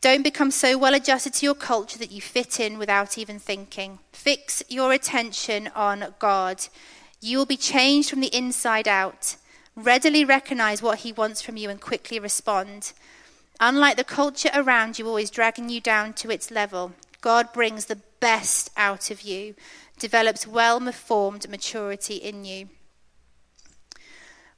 Don't 0.00 0.24
become 0.24 0.50
so 0.50 0.76
well 0.76 0.94
adjusted 0.94 1.34
to 1.34 1.46
your 1.46 1.54
culture 1.54 1.98
that 1.98 2.10
you 2.10 2.20
fit 2.20 2.58
in 2.58 2.76
without 2.76 3.16
even 3.16 3.38
thinking. 3.38 4.00
Fix 4.10 4.60
your 4.68 4.92
attention 4.92 5.70
on 5.76 6.14
God. 6.18 6.66
You 7.20 7.38
will 7.38 7.46
be 7.46 7.56
changed 7.56 8.10
from 8.10 8.20
the 8.20 8.36
inside 8.36 8.88
out. 8.88 9.36
Readily 9.76 10.24
recognize 10.24 10.82
what 10.82 10.98
He 10.98 11.12
wants 11.12 11.40
from 11.40 11.56
you 11.56 11.70
and 11.70 11.80
quickly 11.80 12.18
respond. 12.18 12.92
Unlike 13.64 13.96
the 13.96 14.02
culture 14.02 14.50
around 14.52 14.98
you, 14.98 15.06
always 15.06 15.30
dragging 15.30 15.68
you 15.68 15.80
down 15.80 16.14
to 16.14 16.32
its 16.32 16.50
level, 16.50 16.94
God 17.20 17.52
brings 17.52 17.84
the 17.84 18.00
best 18.18 18.70
out 18.76 19.08
of 19.12 19.22
you, 19.22 19.54
develops 20.00 20.48
well 20.48 20.80
formed 20.90 21.48
maturity 21.48 22.16
in 22.16 22.44
you. 22.44 22.70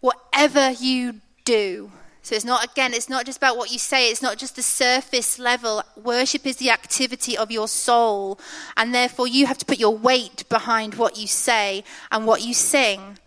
Whatever 0.01 0.71
you 0.71 1.21
do, 1.45 1.93
so 2.23 2.35
it's 2.35 2.47
not, 2.47 2.65
again, 2.65 2.95
it's 2.95 3.11
not 3.11 3.27
just 3.27 3.37
about 3.37 3.59
what 3.59 3.71
you 3.71 3.79
say, 3.79 4.11
it's 4.11 4.23
not 4.23 4.39
just 4.39 4.57
the 4.57 4.63
surface 4.63 5.39
level. 5.39 5.83
Worship 6.03 6.47
is 6.47 6.57
the 6.57 6.71
activity 6.71 7.37
of 7.37 7.51
your 7.51 7.69
soul, 7.69 8.41
and 8.75 8.95
therefore 8.95 9.29
you 9.29 9.45
have 9.45 9.59
to 9.59 9.67
put 9.67 9.79
your 9.79 9.95
weight 9.95 10.49
behind 10.49 10.95
what 10.95 11.19
you 11.19 11.27
say 11.27 11.85
and 12.11 12.27
what 12.27 12.41
you 12.41 12.55
sing. 12.55 13.19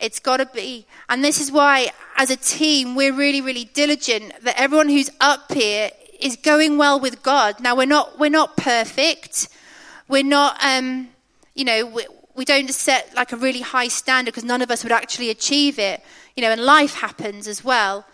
It's 0.00 0.18
got 0.18 0.38
to 0.38 0.46
be. 0.46 0.86
And 1.08 1.22
this 1.22 1.40
is 1.40 1.52
why, 1.52 1.90
as 2.16 2.30
a 2.30 2.36
team, 2.36 2.94
we're 2.94 3.12
really, 3.12 3.40
really 3.40 3.64
diligent 3.64 4.32
that 4.42 4.58
everyone 4.58 4.88
who's 4.88 5.10
up 5.20 5.52
here 5.52 5.90
is 6.18 6.36
going 6.36 6.78
well 6.78 6.98
with 6.98 7.22
God. 7.22 7.60
Now, 7.60 7.76
we're 7.76 7.86
not, 7.86 8.18
we're 8.18 8.30
not 8.30 8.56
perfect. 8.56 9.48
We're 10.08 10.24
not, 10.24 10.62
um, 10.64 11.10
you 11.54 11.64
know, 11.64 11.86
we, 11.86 12.06
we 12.34 12.44
don't 12.44 12.70
set 12.70 13.14
like 13.14 13.32
a 13.32 13.36
really 13.36 13.60
high 13.60 13.88
standard 13.88 14.32
because 14.32 14.44
none 14.44 14.62
of 14.62 14.70
us 14.70 14.82
would 14.82 14.92
actually 14.92 15.30
achieve 15.30 15.78
it. 15.78 16.02
You 16.36 16.42
know, 16.42 16.50
and 16.50 16.62
life 16.62 16.94
happens 16.94 17.46
as 17.46 17.62
well. 17.62 18.06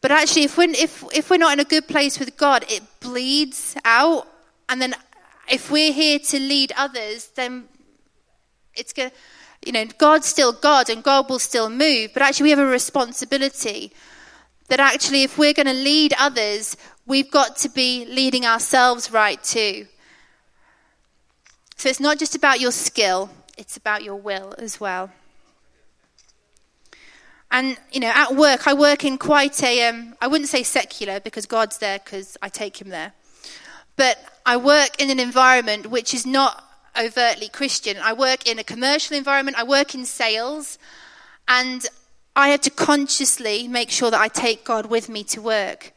But 0.00 0.10
actually, 0.10 0.44
if 0.44 0.56
we're, 0.56 0.70
if, 0.70 1.04
if 1.14 1.30
we're 1.30 1.36
not 1.36 1.52
in 1.52 1.60
a 1.60 1.64
good 1.64 1.86
place 1.86 2.18
with 2.18 2.36
God, 2.36 2.64
it 2.68 2.82
bleeds 3.00 3.76
out. 3.84 4.26
And 4.68 4.80
then 4.80 4.94
if 5.48 5.70
we're 5.70 5.92
here 5.92 6.18
to 6.18 6.38
lead 6.38 6.72
others, 6.76 7.28
then 7.36 7.64
it's 8.74 8.92
going 8.92 9.10
to 9.10 9.16
you 9.64 9.72
know, 9.72 9.84
God's 9.98 10.26
still 10.26 10.52
God 10.52 10.88
and 10.88 11.02
God 11.02 11.28
will 11.28 11.38
still 11.38 11.68
move, 11.68 12.12
but 12.14 12.22
actually 12.22 12.44
we 12.44 12.50
have 12.50 12.58
a 12.58 12.66
responsibility 12.66 13.92
that 14.68 14.80
actually 14.80 15.22
if 15.22 15.36
we're 15.36 15.52
going 15.52 15.66
to 15.66 15.72
lead 15.72 16.14
others, 16.18 16.76
we've 17.06 17.30
got 17.30 17.56
to 17.56 17.68
be 17.68 18.06
leading 18.06 18.46
ourselves 18.46 19.10
right 19.10 19.42
too. 19.42 19.86
So 21.76 21.88
it's 21.88 22.00
not 22.00 22.18
just 22.18 22.34
about 22.34 22.60
your 22.60 22.72
skill, 22.72 23.30
it's 23.58 23.76
about 23.76 24.02
your 24.02 24.16
will 24.16 24.54
as 24.58 24.80
well. 24.80 25.10
And, 27.50 27.76
you 27.92 28.00
know, 28.00 28.12
at 28.14 28.36
work, 28.36 28.68
I 28.68 28.74
work 28.74 29.04
in 29.04 29.18
quite 29.18 29.62
a, 29.62 29.88
um, 29.88 30.14
I 30.20 30.28
wouldn't 30.28 30.48
say 30.48 30.62
secular 30.62 31.18
because 31.18 31.46
God's 31.46 31.78
there 31.78 31.98
because 31.98 32.36
I 32.40 32.48
take 32.48 32.80
him 32.80 32.90
there. 32.90 33.12
But 33.96 34.18
I 34.46 34.56
work 34.56 35.00
in 35.00 35.10
an 35.10 35.18
environment 35.18 35.88
which 35.88 36.14
is 36.14 36.24
not 36.24 36.64
overtly 36.98 37.48
Christian. 37.48 37.96
I 38.02 38.12
work 38.12 38.46
in 38.48 38.58
a 38.58 38.64
commercial 38.64 39.16
environment, 39.16 39.58
I 39.58 39.64
work 39.64 39.94
in 39.94 40.04
sales, 40.04 40.78
and 41.48 41.86
I 42.36 42.48
had 42.48 42.62
to 42.62 42.70
consciously 42.70 43.68
make 43.68 43.90
sure 43.90 44.10
that 44.10 44.20
I 44.20 44.28
take 44.28 44.64
God 44.64 44.86
with 44.86 45.08
me 45.08 45.24
to 45.24 45.42
work. 45.42 45.92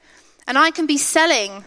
And 0.48 0.58
I 0.58 0.72
can 0.72 0.86
be 0.86 0.98
selling 0.98 1.64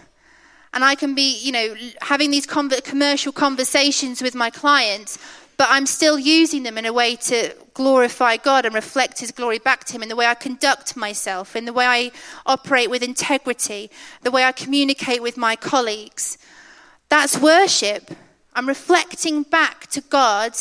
and 0.72 0.84
I 0.84 0.94
can 0.94 1.14
be, 1.14 1.38
you 1.38 1.52
know, 1.52 1.74
having 2.02 2.30
these 2.30 2.46
commercial 2.46 3.32
conversations 3.32 4.20
with 4.20 4.34
my 4.34 4.50
clients, 4.50 5.18
but 5.56 5.68
I'm 5.70 5.86
still 5.86 6.18
using 6.18 6.64
them 6.64 6.76
in 6.76 6.84
a 6.84 6.92
way 6.92 7.16
to 7.16 7.54
glorify 7.72 8.36
God 8.36 8.66
and 8.66 8.74
reflect 8.74 9.20
His 9.20 9.30
glory 9.30 9.58
back 9.58 9.84
to 9.84 9.94
Him 9.94 10.02
in 10.02 10.10
the 10.10 10.16
way 10.16 10.26
I 10.26 10.34
conduct 10.34 10.94
myself, 10.96 11.56
in 11.56 11.64
the 11.64 11.72
way 11.72 11.86
I 11.86 12.10
operate 12.44 12.90
with 12.90 13.02
integrity, 13.02 13.90
the 14.22 14.30
way 14.30 14.44
I 14.44 14.52
communicate 14.52 15.22
with 15.22 15.38
my 15.38 15.56
colleagues. 15.56 16.36
That's 17.08 17.38
worship. 17.38 18.10
I'm 18.56 18.66
reflecting 18.66 19.42
back 19.42 19.86
to 19.88 20.00
God 20.00 20.56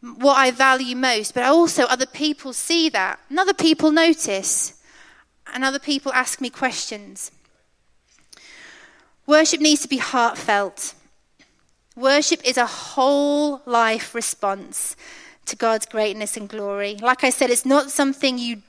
what 0.00 0.36
I 0.36 0.50
value 0.50 0.96
most, 0.96 1.34
but 1.34 1.44
also 1.44 1.84
other 1.84 2.04
people 2.04 2.52
see 2.52 2.88
that, 2.90 3.20
and 3.30 3.38
other 3.38 3.54
people 3.54 3.92
notice, 3.92 4.74
and 5.54 5.64
other 5.64 5.78
people 5.78 6.12
ask 6.12 6.40
me 6.40 6.50
questions. 6.50 7.30
Worship 9.24 9.60
needs 9.60 9.82
to 9.82 9.88
be 9.88 9.98
heartfelt. 9.98 10.94
Worship 11.94 12.44
is 12.44 12.56
a 12.56 12.66
whole 12.66 13.62
life 13.66 14.14
response 14.14 14.96
to 15.46 15.56
God's 15.56 15.86
greatness 15.86 16.36
and 16.36 16.48
glory. 16.48 16.96
Like 17.00 17.22
I 17.22 17.30
said, 17.30 17.50
it's 17.50 17.64
not 17.64 17.90
something 17.90 18.36
you, 18.36 18.62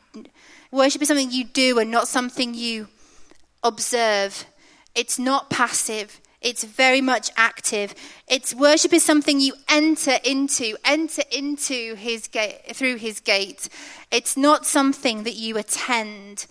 worship 0.72 1.02
is 1.02 1.08
something 1.08 1.32
you 1.32 1.44
do 1.44 1.80
and 1.80 1.90
not 1.90 2.08
something 2.08 2.54
you 2.54 2.88
observe. 3.64 4.46
It's 4.96 5.18
not 5.20 5.50
passive, 5.50 6.22
it's 6.48 6.64
very 6.64 7.02
much 7.02 7.30
active. 7.36 7.94
It's 8.26 8.56
worship 8.56 8.94
is 8.94 9.04
something 9.04 9.42
you 9.42 9.54
enter 9.68 10.18
into, 10.24 10.78
enter 10.86 11.24
into 11.30 11.96
his 11.96 12.30
gate 12.30 12.74
through 12.74 12.96
his 12.96 13.20
gate. 13.20 13.68
It's 14.12 14.38
not 14.38 14.66
something 14.66 15.24
that 15.24 15.36
you 15.36 15.58
attend. 15.58 16.46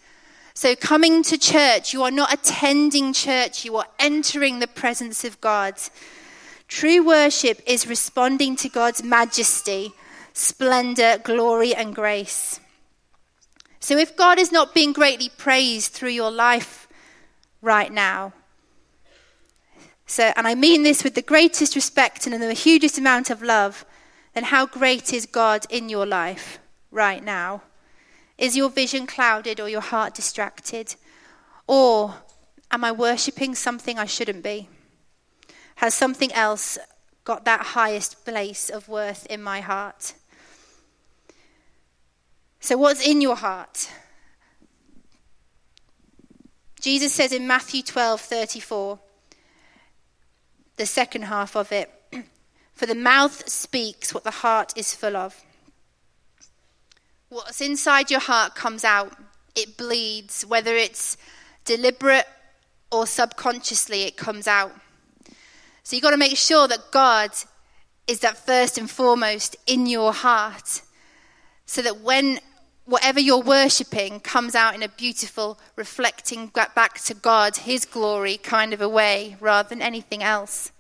So 0.53 0.77
coming 0.77 1.23
to 1.23 1.39
church, 1.39 1.95
you 1.95 2.03
are 2.03 2.11
not 2.11 2.31
attending 2.31 3.15
church, 3.15 3.65
you 3.65 3.75
are 3.79 3.87
entering 3.99 4.59
the 4.59 4.67
presence 4.67 5.25
of 5.25 5.41
God. 5.41 5.77
True 6.69 7.03
worship 7.03 7.63
is 7.67 7.89
responding 7.89 8.55
to 8.57 8.69
God's 8.69 9.03
majesty, 9.03 9.93
splendor, 10.35 11.17
glory, 11.25 11.75
and 11.75 11.95
grace. 11.95 12.61
So 13.81 13.97
if 13.97 14.15
God 14.15 14.39
is 14.39 14.53
not 14.53 14.75
being 14.75 14.93
greatly 14.93 15.31
praised 15.31 15.93
through 15.93 16.11
your 16.11 16.31
life 16.31 16.87
right 17.63 17.91
now, 17.91 18.35
so, 20.07 20.33
and 20.37 20.47
I 20.47 20.55
mean 20.55 20.85
this 20.85 21.03
with 21.03 21.15
the 21.15 21.23
greatest 21.23 21.75
respect 21.75 22.27
and 22.27 22.41
the 22.41 22.53
hugest 22.55 22.97
amount 22.97 23.29
of 23.29 23.43
love, 23.43 23.85
then 24.35 24.45
how 24.45 24.67
great 24.67 25.13
is 25.13 25.27
God 25.27 25.67
in 25.69 25.89
your 25.89 26.07
life 26.07 26.61
right 26.93 27.23
now? 27.23 27.63
Is 28.39 28.57
your 28.57 28.71
vision 28.71 29.07
clouded 29.07 29.59
or 29.59 29.69
your 29.69 29.81
heart 29.81 30.15
distracted? 30.15 30.95
Or 31.67 32.15
am 32.71 32.85
I 32.85 32.93
worshipping 32.93 33.57
something 33.57 33.99
I 33.99 34.05
shouldn't 34.05 34.45
be? 34.45 34.69
Has 35.77 35.95
something 35.95 36.33
else 36.33 36.79
got 37.25 37.45
that 37.45 37.69
highest 37.69 38.25
place 38.25 38.71
of 38.71 38.89
worth 38.89 39.27
in 39.27 39.43
my 39.43 39.61
heart? 39.61 40.15
So, 42.61 42.77
what's 42.77 43.07
in 43.07 43.21
your 43.21 43.37
heart? 43.37 43.91
Jesus 46.81 47.13
says 47.13 47.33
in 47.33 47.47
Matthew 47.47 47.83
12 47.83 48.21
34, 48.21 48.99
the 50.77 50.87
second 50.87 51.23
half 51.23 51.57
of 51.57 51.73
it. 51.73 51.91
For 52.75 52.87
the 52.87 52.95
mouth 52.95 53.49
speaks 53.49 54.13
what 54.13 54.25
the 54.25 54.31
heart 54.31 54.73
is 54.77 54.95
full 54.95 55.17
of. 55.17 55.43
What's 57.29 57.61
inside 57.61 58.11
your 58.11 58.21
heart 58.21 58.55
comes 58.55 58.85
out. 58.85 59.17
It 59.55 59.77
bleeds, 59.77 60.45
whether 60.47 60.75
it's 60.77 61.17
deliberate 61.65 62.27
or 62.93 63.07
subconsciously, 63.07 64.03
it 64.03 64.17
comes 64.17 64.47
out. 64.47 64.73
So 65.83 65.97
you've 65.97 66.03
got 66.03 66.11
to 66.11 66.17
make 66.17 66.37
sure 66.37 66.69
that 66.69 66.91
God 66.91 67.31
is 68.07 68.21
that 68.21 68.37
first 68.37 68.79
and 68.79 68.91
foremost 68.91 69.57
in 69.67 69.87
your 69.87 70.13
heart. 70.13 70.83
So 71.65 71.83
that 71.83 72.01
when 72.01 72.41
whatever 72.87 73.21
you're 73.21 73.43
worshipping 73.43 74.21
comes 74.21 74.55
out 74.55 74.75
in 74.75 74.83
a 74.83 74.89
beautiful, 74.89 75.59
reflecting 75.75 76.51
back 76.75 77.01
to 77.03 77.15
God, 77.15 77.57
His 77.57 77.85
glory 77.85 78.37
kind 78.39 78.73
of 78.73 78.81
a 78.81 78.89
way, 78.89 79.37
rather 79.41 79.69
than 79.69 79.83
anything 79.83 80.23
else. 80.23 80.73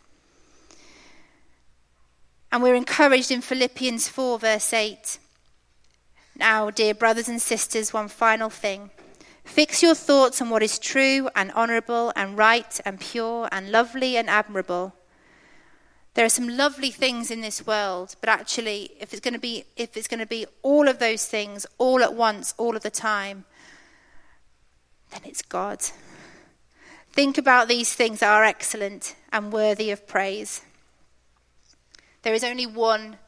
And 2.51 2.63
we're 2.63 2.75
encouraged 2.75 3.31
in 3.31 3.43
Philippians 3.43 4.09
4, 4.09 4.39
verse 4.39 4.73
8. 4.73 5.19
Now, 6.37 6.71
dear 6.71 6.95
brothers 6.95 7.29
and 7.29 7.43
sisters, 7.43 7.93
one 7.93 8.09
final 8.09 8.51
thing. 8.51 8.91
Fix 9.45 9.83
your 9.83 9.95
thoughts 9.95 10.41
on 10.41 10.51
what 10.51 10.63
is 10.63 10.79
true 10.79 11.29
and 11.35 11.51
honorable 11.53 12.13
and 12.17 12.37
right 12.37 12.81
and 12.85 13.01
pure 13.01 13.49
and 13.53 13.71
lovely 13.71 14.17
and 14.17 14.29
admirable. 14.29 14.95
There 16.17 16.25
are 16.25 16.31
some 16.31 16.49
lovely 16.49 16.91
things 16.91 17.31
in 17.31 17.43
this 17.43 17.67
world, 17.67 18.17
but 18.23 18.31
actually 18.31 18.93
if 18.99 19.13
it's 19.13 19.21
going 19.21 19.35
to 19.35 19.39
be 19.39 19.65
if 19.77 19.99
it's 19.99 20.09
going 20.09 20.21
to 20.21 20.27
be 20.27 20.47
all 20.63 20.89
of 20.89 20.99
those 20.99 21.27
things 21.27 21.67
all 21.77 22.03
at 22.03 22.15
once 22.15 22.55
all 22.57 22.75
of 22.75 22.83
the 22.83 22.89
time, 22.89 23.45
then 25.11 25.21
it's 25.27 25.43
God. 25.43 25.83
Think 27.11 27.37
about 27.37 27.69
these 27.69 27.93
things 27.93 28.21
that 28.21 28.31
are 28.33 28.45
excellent 28.45 29.15
and 29.31 29.53
worthy 29.53 29.91
of 29.91 30.07
praise. 30.07 30.63
There 32.23 32.33
is 32.33 32.43
only 32.43 32.65
one 32.65 33.19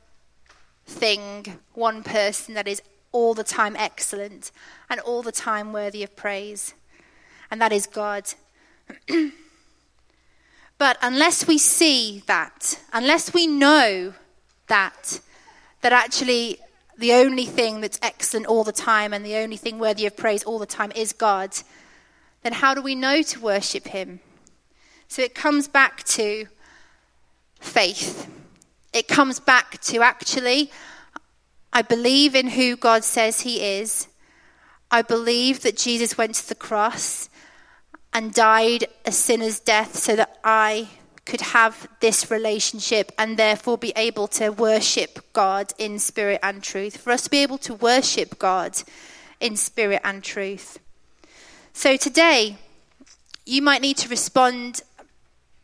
thing, 0.87 1.59
one 1.75 2.03
person 2.03 2.55
that 2.55 2.67
is 2.67 2.81
all 3.13 3.35
the 3.35 3.45
time 3.45 3.77
excellent 3.77 4.51
and 4.89 4.99
all 5.01 5.23
the 5.23 5.31
time 5.31 5.75
worthy 5.75 6.03
of 6.03 6.17
praise, 6.17 6.73
and 7.51 7.61
that 7.61 7.71
is 7.71 7.87
God. 7.87 8.33
but 10.79 10.97
unless 11.03 11.47
we 11.47 11.59
see 11.59 12.23
that, 12.27 12.79
unless 12.93 13.35
we 13.35 13.47
know 13.47 14.15
that, 14.69 15.21
that 15.81 15.93
actually 15.93 16.59
the 16.97 17.13
only 17.13 17.45
thing 17.45 17.81
that's 17.81 17.99
excellent 18.01 18.47
all 18.47 18.65
the 18.65 18.73
time 18.73 19.13
and 19.13 19.25
the 19.25 19.37
only 19.37 19.57
thing 19.57 19.79
worthy 19.79 20.07
of 20.07 20.17
praise 20.17 20.45
all 20.45 20.59
the 20.59 20.67
time 20.67 20.93
is 20.95 21.13
God, 21.13 21.51
then 22.43 22.53
how 22.53 22.75
do 22.75 22.81
we 22.81 22.95
know 22.95 23.23
to 23.23 23.41
worship 23.41 23.89
Him? 23.89 24.21
So 25.09 25.23
it 25.23 25.35
comes 25.35 25.67
back 25.67 26.05
to 26.05 26.47
faith. 27.61 28.29
It 28.93 29.09
comes 29.09 29.41
back 29.41 29.81
to 29.83 30.03
actually, 30.03 30.71
I 31.73 31.83
believe 31.83 32.35
in 32.35 32.49
who 32.49 32.77
God 32.77 33.03
says 33.03 33.41
He 33.41 33.61
is. 33.61 34.09
I 34.91 35.03
believe 35.03 35.63
that 35.63 35.77
Jesus 35.77 36.17
went 36.17 36.37
to 36.37 36.49
the 36.49 36.55
cross 36.55 37.29
and 38.19 38.35
died 38.35 38.85
a 39.07 39.13
sinner's 39.13 39.61
death 39.61 39.95
so 39.95 40.17
that 40.17 40.41
I 40.43 40.89
could 41.25 41.41
have 41.41 41.87
this 42.01 42.33
relationship 42.33 43.13
and 43.17 43.37
therefore 43.37 43.79
be 43.79 43.93
able 43.95 44.27
to 44.27 44.51
worship 44.51 45.21
God 45.33 45.73
in 45.79 46.01
spirit 46.01 46.41
and 46.43 46.61
truth. 46.61 46.97
For 46.97 47.13
us 47.13 47.23
to 47.23 47.31
be 47.31 47.45
able 47.45 47.59
to 47.59 47.75
worship 47.75 48.37
God 48.37 48.83
in 49.39 49.55
spirit 49.55 50.01
and 50.03 50.25
truth. 50.25 50.81
So 51.73 51.97
today, 51.97 52.57
you 53.47 53.63
might 53.63 53.83
need 53.83 53.99
to 53.99 54.09
respond 54.09 54.83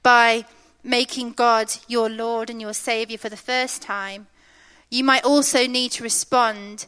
by 0.04 0.44
making 0.84 1.32
God 1.32 1.74
your 1.88 2.08
Lord 2.08 2.50
and 2.50 2.60
your 2.60 2.74
Savior 2.74 3.18
for 3.18 3.30
the 3.30 3.36
first 3.36 3.82
time. 3.82 4.28
You 4.90 5.02
might 5.02 5.24
also 5.24 5.66
need 5.66 5.90
to 5.92 6.04
respond 6.04 6.86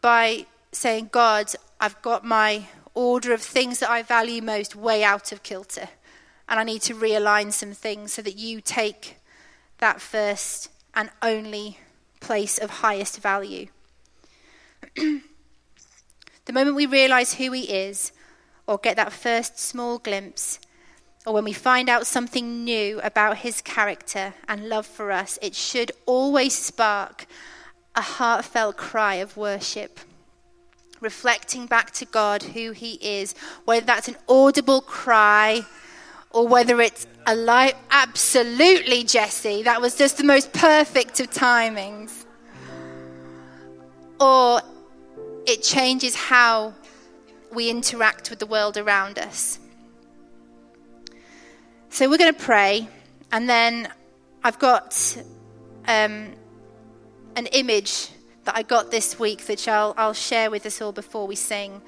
by 0.00 0.46
saying, 0.70 1.10
God, 1.12 1.52
I've 1.78 2.00
got 2.00 2.24
my 2.24 2.64
order 2.94 3.32
of 3.32 3.42
things 3.42 3.78
that 3.80 3.90
I 3.90 4.02
value 4.02 4.42
most 4.42 4.76
way 4.76 5.02
out 5.02 5.32
of 5.32 5.42
kilter. 5.42 5.88
And 6.48 6.60
I 6.60 6.64
need 6.64 6.82
to 6.82 6.94
realign 6.94 7.52
some 7.52 7.72
things 7.72 8.12
so 8.12 8.22
that 8.22 8.36
you 8.36 8.60
take 8.60 9.16
that 9.78 10.00
first 10.00 10.68
and 10.94 11.10
only 11.22 11.78
place 12.20 12.58
of 12.58 12.70
highest 12.70 13.20
value. 13.20 13.68
the 14.96 15.22
moment 16.52 16.76
we 16.76 16.86
realize 16.86 17.34
who 17.34 17.52
He 17.52 17.72
is, 17.72 18.12
or 18.66 18.78
get 18.78 18.96
that 18.96 19.12
first 19.12 19.58
small 19.58 19.98
glimpse, 19.98 20.58
or 21.26 21.34
when 21.34 21.44
we 21.44 21.52
find 21.52 21.88
out 21.88 22.06
something 22.06 22.64
new 22.64 23.00
about 23.02 23.38
His 23.38 23.60
character 23.60 24.34
and 24.48 24.68
love 24.68 24.86
for 24.86 25.10
us, 25.10 25.38
it 25.40 25.54
should 25.54 25.92
always 26.06 26.54
spark 26.54 27.26
a 27.94 28.02
heartfelt 28.02 28.76
cry 28.76 29.16
of 29.16 29.36
worship 29.36 30.00
reflecting 31.02 31.66
back 31.66 31.90
to 31.90 32.06
God 32.06 32.42
who 32.42 32.70
He 32.70 32.94
is, 32.94 33.34
whether 33.66 33.84
that's 33.84 34.08
an 34.08 34.16
audible 34.28 34.80
cry 34.80 35.66
or 36.30 36.48
whether 36.48 36.80
it's 36.80 37.06
a 37.26 37.34
light. 37.34 37.74
Absolutely, 37.90 39.04
Jesse. 39.04 39.62
That 39.64 39.80
was 39.82 39.96
just 39.96 40.16
the 40.16 40.24
most 40.24 40.52
perfect 40.52 41.20
of 41.20 41.30
timings. 41.30 42.24
Or 44.18 44.62
it 45.46 45.62
changes 45.62 46.14
how 46.14 46.74
we 47.52 47.68
interact 47.68 48.30
with 48.30 48.38
the 48.38 48.46
world 48.46 48.76
around 48.78 49.18
us. 49.18 49.58
So 51.90 52.08
we're 52.08 52.16
going 52.16 52.32
to 52.32 52.40
pray, 52.40 52.88
and 53.32 53.46
then 53.46 53.92
I've 54.42 54.58
got 54.58 55.18
um, 55.86 56.32
an 57.36 57.46
image 57.52 58.08
that 58.44 58.56
I 58.56 58.62
got 58.62 58.90
this 58.90 59.18
week 59.18 59.44
that 59.46 59.68
I'll, 59.68 59.94
I'll 59.96 60.12
share 60.12 60.50
with 60.50 60.66
us 60.66 60.80
all 60.80 60.92
before 60.92 61.26
we 61.26 61.36
sing. 61.36 61.82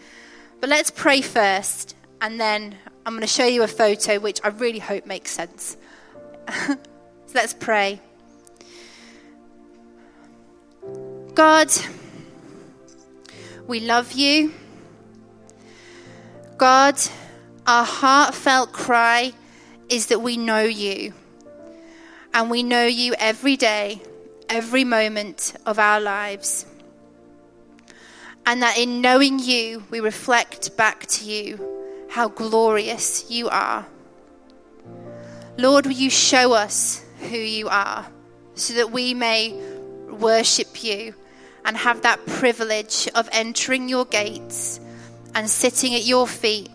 But 0.61 0.71
let's 0.71 0.90
pray 0.90 1.21
first, 1.21 1.97
and 2.21 2.40
then 2.40 2.77
I'm 3.05 3.12
going 3.12 3.21
to 3.21 3.27
show 3.27 3.45
you 3.47 3.62
a 3.62 3.69
photo 3.69 4.19
which 4.19 4.40
I 4.45 4.49
really 4.49 4.79
hope 4.79 5.07
makes 5.07 5.31
sense. 5.31 5.77
so 6.67 6.77
let's 7.35 7.55
pray. 7.55 8.01
God, 11.35 11.71
we 13.67 13.81
love 13.81 14.12
you. 14.12 14.55
God, 16.57 16.97
our 17.67 17.85
heartfelt 17.85 18.73
cry 18.73 19.33
is 19.88 20.07
that 20.07 20.21
we 20.21 20.37
know 20.37 20.62
you. 20.62 21.12
And 22.33 22.51
we 22.51 22.62
know 22.62 22.87
you 22.87 23.14
every 23.19 23.57
day 23.57 24.01
every 24.55 24.85
moment 24.85 25.53
of 25.67 25.81
our 25.81 26.01
lives. 26.01 26.64
And 28.47 28.62
that 28.62 28.79
in 28.79 29.01
knowing 29.01 29.40
you, 29.40 29.83
we 29.90 29.99
reflect 29.99 30.77
back 30.77 31.07
to 31.07 31.25
you 31.25 32.07
how 32.09 32.29
glorious 32.29 33.29
you 33.29 33.49
are. 33.49 33.85
Lord, 35.59 35.87
will 35.87 35.93
you 35.93 36.09
show 36.09 36.53
us 36.53 37.05
who 37.31 37.37
you 37.37 37.69
are 37.69 38.07
so 38.55 38.75
that 38.75 38.93
we 38.93 39.12
may 39.12 39.53
worship 40.09 40.85
you 40.85 41.14
and 41.64 41.77
have 41.77 42.03
that 42.03 42.25
privilege 42.27 43.09
of 43.17 43.29
entering 43.33 43.88
your 43.88 44.05
gates 44.05 44.79
and 45.35 45.51
sitting 45.51 45.97
at 45.97 46.05
your 46.05 46.29
feet 46.29 46.71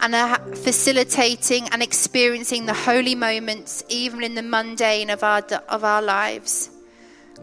and 0.00 0.14
are 0.14 0.38
facilitating 0.54 1.68
and 1.70 1.82
experiencing 1.82 2.66
the 2.66 2.74
holy 2.74 3.14
moments, 3.14 3.84
even 3.88 4.22
in 4.22 4.34
the 4.34 4.42
mundane 4.42 5.10
of 5.10 5.22
our, 5.22 5.42
of 5.68 5.84
our 5.84 6.02
lives. 6.02 6.70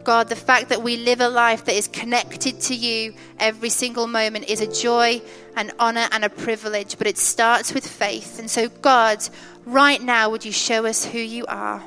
God, 0.04 0.28
the 0.28 0.36
fact 0.36 0.68
that 0.68 0.82
we 0.82 0.96
live 0.96 1.20
a 1.20 1.28
life 1.28 1.64
that 1.64 1.74
is 1.74 1.88
connected 1.88 2.60
to 2.62 2.74
you 2.74 3.14
every 3.38 3.68
single 3.68 4.06
moment 4.06 4.48
is 4.48 4.60
a 4.60 4.72
joy, 4.72 5.20
an 5.56 5.72
honor, 5.78 6.06
and 6.12 6.24
a 6.24 6.28
privilege, 6.28 6.98
but 6.98 7.06
it 7.06 7.18
starts 7.18 7.74
with 7.74 7.86
faith. 7.86 8.38
And 8.38 8.50
so, 8.50 8.68
God, 8.68 9.26
right 9.64 10.00
now, 10.00 10.30
would 10.30 10.44
you 10.44 10.52
show 10.52 10.86
us 10.86 11.04
who 11.04 11.18
you 11.18 11.44
are? 11.46 11.82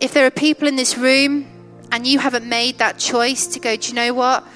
If 0.00 0.14
there 0.14 0.26
are 0.26 0.30
people 0.30 0.68
in 0.68 0.76
this 0.76 0.96
room 0.96 1.46
and 1.90 2.06
you 2.06 2.18
haven't 2.18 2.46
made 2.46 2.78
that 2.78 2.98
choice 2.98 3.46
to 3.48 3.60
go, 3.60 3.76
do 3.76 3.88
you 3.88 3.94
know 3.94 4.14
what? 4.14 4.46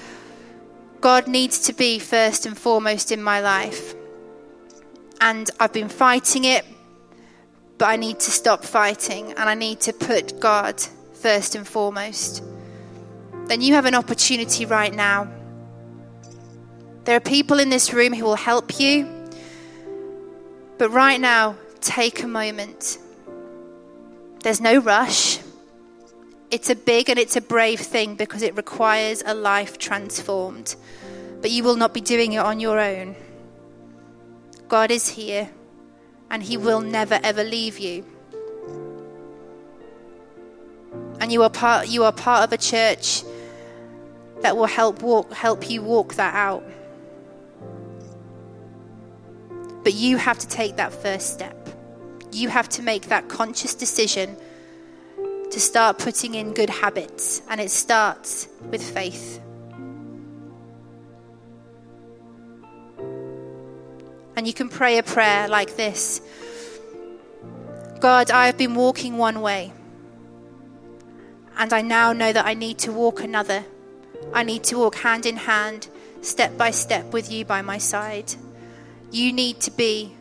God 1.03 1.27
needs 1.27 1.59
to 1.59 1.73
be 1.73 1.99
first 1.99 2.45
and 2.45 2.57
foremost 2.57 3.11
in 3.11 3.21
my 3.21 3.41
life. 3.41 3.93
And 5.19 5.51
I've 5.59 5.73
been 5.73 5.89
fighting 5.89 6.45
it, 6.45 6.65
but 7.77 7.89
I 7.89 7.97
need 7.97 8.21
to 8.21 8.31
stop 8.31 8.63
fighting 8.63 9.33
and 9.33 9.49
I 9.49 9.53
need 9.53 9.81
to 9.81 9.91
put 9.91 10.39
God 10.39 10.81
first 11.11 11.55
and 11.55 11.67
foremost. 11.67 12.41
Then 13.47 13.59
you 13.59 13.73
have 13.73 13.83
an 13.83 13.95
opportunity 13.95 14.65
right 14.65 14.93
now. 14.93 15.27
There 17.03 17.17
are 17.17 17.25
people 17.35 17.59
in 17.59 17.69
this 17.69 17.93
room 17.93 18.13
who 18.13 18.23
will 18.23 18.35
help 18.35 18.79
you, 18.79 19.29
but 20.77 20.89
right 20.91 21.19
now, 21.19 21.57
take 21.81 22.23
a 22.23 22.27
moment. 22.27 22.97
There's 24.41 24.61
no 24.61 24.77
rush. 24.77 25.42
It's 26.53 26.69
a 26.69 26.75
big 26.75 27.09
and 27.09 27.17
it's 27.17 27.35
a 27.35 27.41
brave 27.41 27.79
thing 27.79 28.13
because 28.13 28.43
it 28.43 28.55
requires 28.55 29.23
a 29.25 29.33
life 29.33 29.79
transformed. 29.79 30.75
But 31.41 31.49
you 31.49 31.63
will 31.63 31.77
not 31.77 31.95
be 31.95 31.99
doing 31.99 32.33
it 32.33 32.37
on 32.37 32.59
your 32.59 32.79
own. 32.79 33.15
God 34.67 34.91
is 34.91 35.09
here 35.09 35.49
and 36.29 36.43
He 36.43 36.57
will 36.57 36.79
never 36.79 37.19
ever 37.23 37.43
leave 37.43 37.79
you. 37.79 38.05
And 41.19 41.31
you 41.31 41.41
are 41.41 41.49
part, 41.49 41.87
you 41.87 42.03
are 42.03 42.11
part 42.11 42.43
of 42.43 42.53
a 42.53 42.57
church 42.57 43.23
that 44.41 44.55
will 44.55 44.67
help, 44.67 45.01
walk, 45.01 45.33
help 45.33 45.71
you 45.71 45.81
walk 45.81 46.13
that 46.13 46.35
out. 46.35 46.63
But 49.83 49.95
you 49.95 50.17
have 50.17 50.37
to 50.37 50.47
take 50.47 50.75
that 50.75 50.93
first 50.93 51.33
step. 51.33 51.67
You 52.31 52.49
have 52.49 52.69
to 52.69 52.83
make 52.83 53.07
that 53.07 53.27
conscious 53.27 53.73
decision 53.73 54.37
to 55.53 55.59
start 55.59 55.99
putting 55.99 56.33
in 56.33 56.51
good 56.51 56.71
habits, 56.71 57.43
and 57.47 57.61
it 57.61 57.69
starts 57.69 58.47
with 58.71 58.81
faith. 58.81 59.39
And 64.35 64.47
you 64.47 64.53
can 64.53 64.67
pray 64.67 64.97
a 64.97 65.03
prayer 65.03 65.47
like 65.47 65.75
this 65.75 66.21
God, 67.99 68.31
I 68.31 68.47
have 68.47 68.57
been 68.57 68.73
walking 68.73 69.19
one 69.19 69.41
way, 69.41 69.71
and 71.55 71.71
I 71.71 71.83
now 71.83 72.13
know 72.13 72.33
that 72.33 72.47
I 72.47 72.55
need 72.55 72.79
to 72.79 72.91
walk 72.91 73.23
another. 73.23 73.63
I 74.33 74.41
need 74.41 74.63
to 74.65 74.79
walk 74.79 74.95
hand 74.95 75.27
in 75.27 75.37
hand, 75.37 75.87
step 76.23 76.57
by 76.57 76.71
step 76.71 77.13
with 77.13 77.31
you 77.31 77.45
by 77.45 77.61
my 77.61 77.77
side. 77.77 78.33
You 79.11 79.31
need 79.31 79.59
to 79.59 79.69
be 79.69 80.15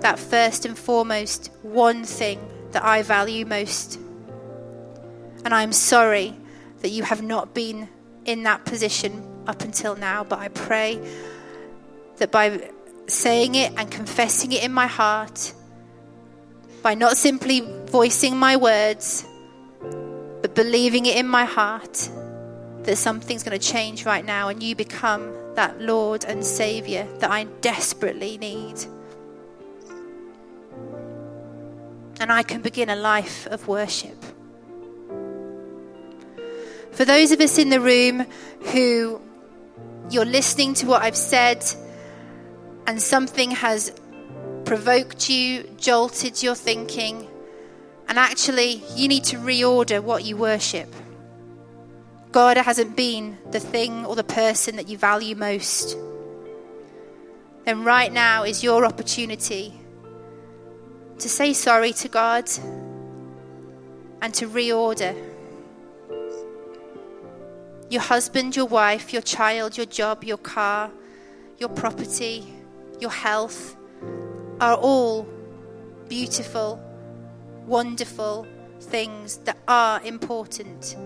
that 0.00 0.18
first 0.18 0.66
and 0.66 0.76
foremost 0.76 1.50
one 1.62 2.04
thing 2.04 2.38
that 2.72 2.84
I 2.84 3.00
value 3.00 3.46
most. 3.46 3.98
And 5.44 5.54
I'm 5.54 5.72
sorry 5.72 6.34
that 6.80 6.90
you 6.90 7.02
have 7.02 7.22
not 7.22 7.54
been 7.54 7.88
in 8.24 8.42
that 8.44 8.64
position 8.64 9.26
up 9.46 9.62
until 9.62 9.96
now, 9.96 10.24
but 10.24 10.38
I 10.38 10.48
pray 10.48 11.00
that 12.18 12.30
by 12.30 12.70
saying 13.06 13.54
it 13.54 13.72
and 13.76 13.90
confessing 13.90 14.52
it 14.52 14.62
in 14.62 14.72
my 14.72 14.86
heart, 14.86 15.52
by 16.82 16.94
not 16.94 17.16
simply 17.16 17.60
voicing 17.86 18.36
my 18.36 18.56
words, 18.56 19.26
but 20.42 20.54
believing 20.54 21.06
it 21.06 21.16
in 21.16 21.26
my 21.26 21.44
heart, 21.44 22.08
that 22.84 22.96
something's 22.96 23.42
going 23.42 23.58
to 23.58 23.64
change 23.64 24.06
right 24.06 24.24
now 24.24 24.48
and 24.48 24.62
you 24.62 24.74
become 24.74 25.34
that 25.54 25.80
Lord 25.80 26.24
and 26.24 26.44
Savior 26.44 27.06
that 27.18 27.30
I 27.30 27.44
desperately 27.60 28.38
need. 28.38 28.76
And 32.20 32.30
I 32.30 32.42
can 32.42 32.60
begin 32.60 32.90
a 32.90 32.96
life 32.96 33.46
of 33.46 33.66
worship. 33.66 34.16
For 36.92 37.04
those 37.04 37.32
of 37.32 37.40
us 37.40 37.58
in 37.58 37.70
the 37.70 37.80
room 37.80 38.26
who 38.72 39.20
you're 40.10 40.24
listening 40.24 40.74
to 40.74 40.86
what 40.86 41.02
I've 41.02 41.16
said 41.16 41.64
and 42.86 43.00
something 43.00 43.52
has 43.52 43.92
provoked 44.64 45.30
you, 45.30 45.64
jolted 45.78 46.42
your 46.42 46.54
thinking, 46.54 47.28
and 48.08 48.18
actually 48.18 48.82
you 48.96 49.08
need 49.08 49.24
to 49.24 49.36
reorder 49.36 50.02
what 50.02 50.24
you 50.24 50.36
worship. 50.36 50.92
God 52.32 52.56
hasn't 52.56 52.96
been 52.96 53.38
the 53.50 53.60
thing 53.60 54.04
or 54.06 54.14
the 54.14 54.24
person 54.24 54.76
that 54.76 54.88
you 54.88 54.98
value 54.98 55.34
most. 55.36 55.96
Then 57.64 57.84
right 57.84 58.12
now 58.12 58.44
is 58.44 58.62
your 58.62 58.84
opportunity 58.84 59.74
to 61.18 61.28
say 61.28 61.52
sorry 61.52 61.92
to 61.92 62.08
God 62.08 62.48
and 64.22 64.32
to 64.34 64.48
reorder. 64.48 65.29
Your 67.90 68.02
husband, 68.02 68.54
your 68.54 68.66
wife, 68.66 69.12
your 69.12 69.22
child, 69.22 69.76
your 69.76 69.86
job, 69.86 70.22
your 70.22 70.38
car, 70.38 70.92
your 71.58 71.68
property, 71.68 72.46
your 73.00 73.10
health 73.10 73.76
are 74.60 74.76
all 74.76 75.26
beautiful, 76.08 76.80
wonderful 77.66 78.46
things 78.80 79.38
that 79.38 79.56
are 79.66 80.00
important, 80.04 80.96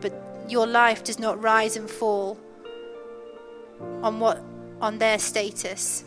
but 0.00 0.12
your 0.48 0.66
life 0.66 1.04
does 1.04 1.20
not 1.20 1.40
rise 1.40 1.76
and 1.76 1.88
fall 1.88 2.36
on 4.02 4.18
what 4.18 4.42
on 4.80 4.98
their 4.98 5.20
status. 5.20 6.04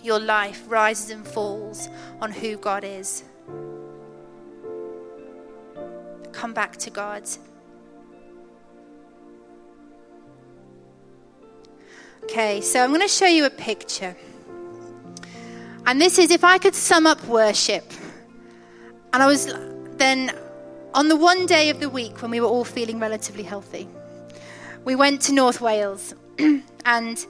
Your 0.00 0.20
life 0.20 0.62
rises 0.68 1.10
and 1.10 1.26
falls 1.26 1.88
on 2.20 2.30
who 2.30 2.56
God 2.56 2.84
is. 2.84 3.24
Come 6.30 6.52
back 6.52 6.76
to 6.76 6.90
God. 6.90 7.24
Okay, 12.24 12.62
so 12.62 12.82
I'm 12.82 12.88
going 12.88 13.02
to 13.02 13.08
show 13.08 13.26
you 13.26 13.44
a 13.44 13.50
picture. 13.50 14.16
And 15.86 16.00
this 16.00 16.18
is 16.18 16.30
if 16.30 16.42
I 16.42 16.56
could 16.56 16.74
sum 16.74 17.06
up 17.06 17.22
worship. 17.26 17.84
And 19.12 19.22
I 19.22 19.26
was 19.26 19.52
then 19.98 20.36
on 20.94 21.08
the 21.08 21.16
one 21.16 21.44
day 21.44 21.68
of 21.68 21.80
the 21.80 21.90
week 21.90 22.22
when 22.22 22.30
we 22.30 22.40
were 22.40 22.48
all 22.48 22.64
feeling 22.64 22.98
relatively 22.98 23.42
healthy, 23.42 23.86
we 24.84 24.96
went 24.96 25.20
to 25.22 25.32
North 25.32 25.60
Wales 25.60 26.14
and 26.84 27.26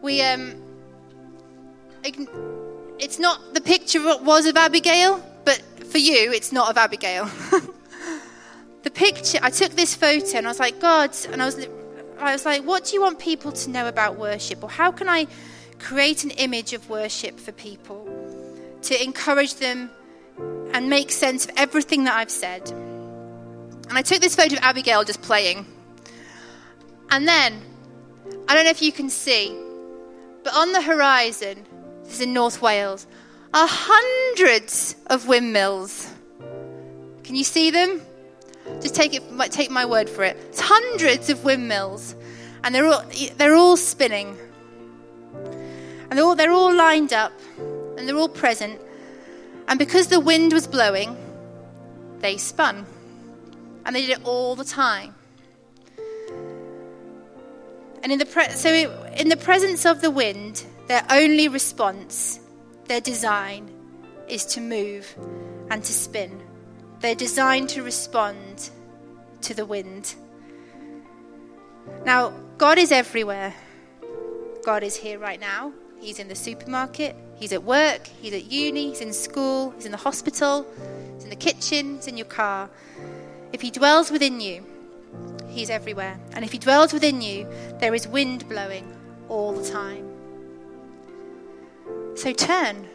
we 0.00 0.22
um 0.22 0.54
it's 2.98 3.18
not 3.18 3.54
the 3.54 3.60
picture 3.60 4.00
was 4.02 4.46
of 4.46 4.56
Abigail, 4.56 5.22
but 5.44 5.62
for 5.86 5.98
you 5.98 6.32
it's 6.32 6.52
not 6.52 6.70
of 6.70 6.78
Abigail. 6.78 7.26
the 8.82 8.90
picture 8.90 9.38
I 9.42 9.50
took 9.50 9.72
this 9.72 9.94
photo 9.94 10.38
and 10.38 10.46
I 10.46 10.50
was 10.50 10.58
like, 10.58 10.80
God, 10.80 11.14
and 11.30 11.42
I 11.42 11.44
was 11.44 11.68
I 12.20 12.32
was 12.32 12.44
like, 12.44 12.62
what 12.62 12.84
do 12.84 12.94
you 12.94 13.00
want 13.00 13.18
people 13.18 13.52
to 13.52 13.70
know 13.70 13.88
about 13.88 14.18
worship? 14.18 14.62
Or 14.62 14.70
how 14.70 14.92
can 14.92 15.08
I 15.08 15.26
create 15.78 16.24
an 16.24 16.30
image 16.30 16.72
of 16.72 16.88
worship 16.90 17.40
for 17.40 17.52
people 17.52 18.08
to 18.82 19.02
encourage 19.02 19.54
them 19.56 19.90
and 20.72 20.88
make 20.88 21.10
sense 21.10 21.44
of 21.46 21.52
everything 21.56 22.04
that 22.04 22.14
I've 22.14 22.30
said? 22.30 22.70
And 22.70 23.92
I 23.98 24.02
took 24.02 24.20
this 24.20 24.36
photo 24.36 24.56
of 24.56 24.62
Abigail 24.62 25.04
just 25.04 25.22
playing. 25.22 25.66
And 27.10 27.26
then, 27.26 27.60
I 28.48 28.54
don't 28.54 28.64
know 28.64 28.70
if 28.70 28.82
you 28.82 28.92
can 28.92 29.10
see, 29.10 29.56
but 30.44 30.54
on 30.54 30.72
the 30.72 30.82
horizon, 30.82 31.66
this 32.04 32.14
is 32.14 32.20
in 32.20 32.32
North 32.32 32.62
Wales, 32.62 33.06
are 33.52 33.66
hundreds 33.68 34.94
of 35.06 35.26
windmills. 35.26 36.08
Can 37.24 37.34
you 37.34 37.44
see 37.44 37.70
them? 37.70 38.00
Just 38.80 38.94
take 38.94 39.14
it, 39.14 39.22
take 39.50 39.70
my 39.70 39.84
word 39.84 40.08
for 40.08 40.24
it. 40.24 40.36
It's 40.48 40.60
hundreds 40.60 41.30
of 41.30 41.44
windmills, 41.44 42.14
and 42.64 42.74
they're 42.74 42.86
all 42.86 43.04
they're 43.36 43.54
all 43.54 43.76
spinning, 43.76 44.36
and 45.34 46.12
they're 46.12 46.24
all 46.24 46.34
they're 46.34 46.52
all 46.52 46.74
lined 46.74 47.12
up, 47.12 47.32
and 47.58 48.08
they're 48.08 48.16
all 48.16 48.28
present. 48.28 48.80
And 49.68 49.78
because 49.78 50.08
the 50.08 50.20
wind 50.20 50.52
was 50.52 50.66
blowing, 50.66 51.16
they 52.20 52.36
spun, 52.36 52.86
and 53.84 53.94
they 53.94 54.06
did 54.06 54.18
it 54.18 54.24
all 54.24 54.56
the 54.56 54.64
time. 54.64 55.14
And 58.02 58.12
in 58.12 58.18
the 58.18 58.26
pre- 58.26 58.50
so 58.50 58.70
in 59.16 59.28
the 59.28 59.36
presence 59.36 59.84
of 59.84 60.00
the 60.00 60.10
wind, 60.10 60.64
their 60.88 61.04
only 61.10 61.48
response, 61.48 62.40
their 62.86 63.00
design, 63.00 63.70
is 64.26 64.44
to 64.46 64.60
move 64.60 65.14
and 65.70 65.84
to 65.84 65.92
spin. 65.92 66.49
They're 67.00 67.14
designed 67.14 67.70
to 67.70 67.82
respond 67.82 68.70
to 69.42 69.54
the 69.54 69.64
wind. 69.64 70.14
Now, 72.04 72.32
God 72.58 72.78
is 72.78 72.92
everywhere. 72.92 73.54
God 74.64 74.82
is 74.82 74.96
here 74.96 75.18
right 75.18 75.40
now. 75.40 75.72
He's 76.00 76.18
in 76.18 76.28
the 76.28 76.34
supermarket, 76.34 77.14
he's 77.36 77.52
at 77.52 77.62
work, 77.62 78.06
he's 78.06 78.32
at 78.32 78.50
uni, 78.50 78.88
he's 78.88 79.02
in 79.02 79.12
school, 79.12 79.70
he's 79.72 79.84
in 79.84 79.92
the 79.92 79.98
hospital, 79.98 80.66
he's 81.14 81.24
in 81.24 81.30
the 81.30 81.36
kitchen, 81.36 81.96
he's 81.96 82.06
in 82.06 82.16
your 82.16 82.26
car. 82.26 82.70
If 83.52 83.60
he 83.60 83.70
dwells 83.70 84.10
within 84.10 84.40
you, 84.40 84.64
he's 85.48 85.68
everywhere. 85.68 86.18
And 86.32 86.42
if 86.42 86.52
he 86.52 86.58
dwells 86.58 86.92
within 86.94 87.20
you, 87.20 87.46
there 87.80 87.94
is 87.94 88.08
wind 88.08 88.48
blowing 88.48 88.96
all 89.28 89.52
the 89.52 89.68
time. 89.68 90.08
So 92.16 92.32
turn. 92.32 92.88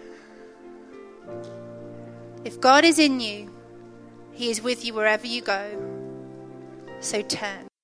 If 2.43 2.59
God 2.59 2.85
is 2.85 2.97
in 2.97 3.19
you, 3.19 3.53
he 4.35 4.51
is 4.51 4.61
with 4.61 4.85
you 4.85 4.93
wherever 4.93 5.25
you 5.25 5.41
go. 5.41 5.63
So 6.99 7.21
turn. 7.21 7.67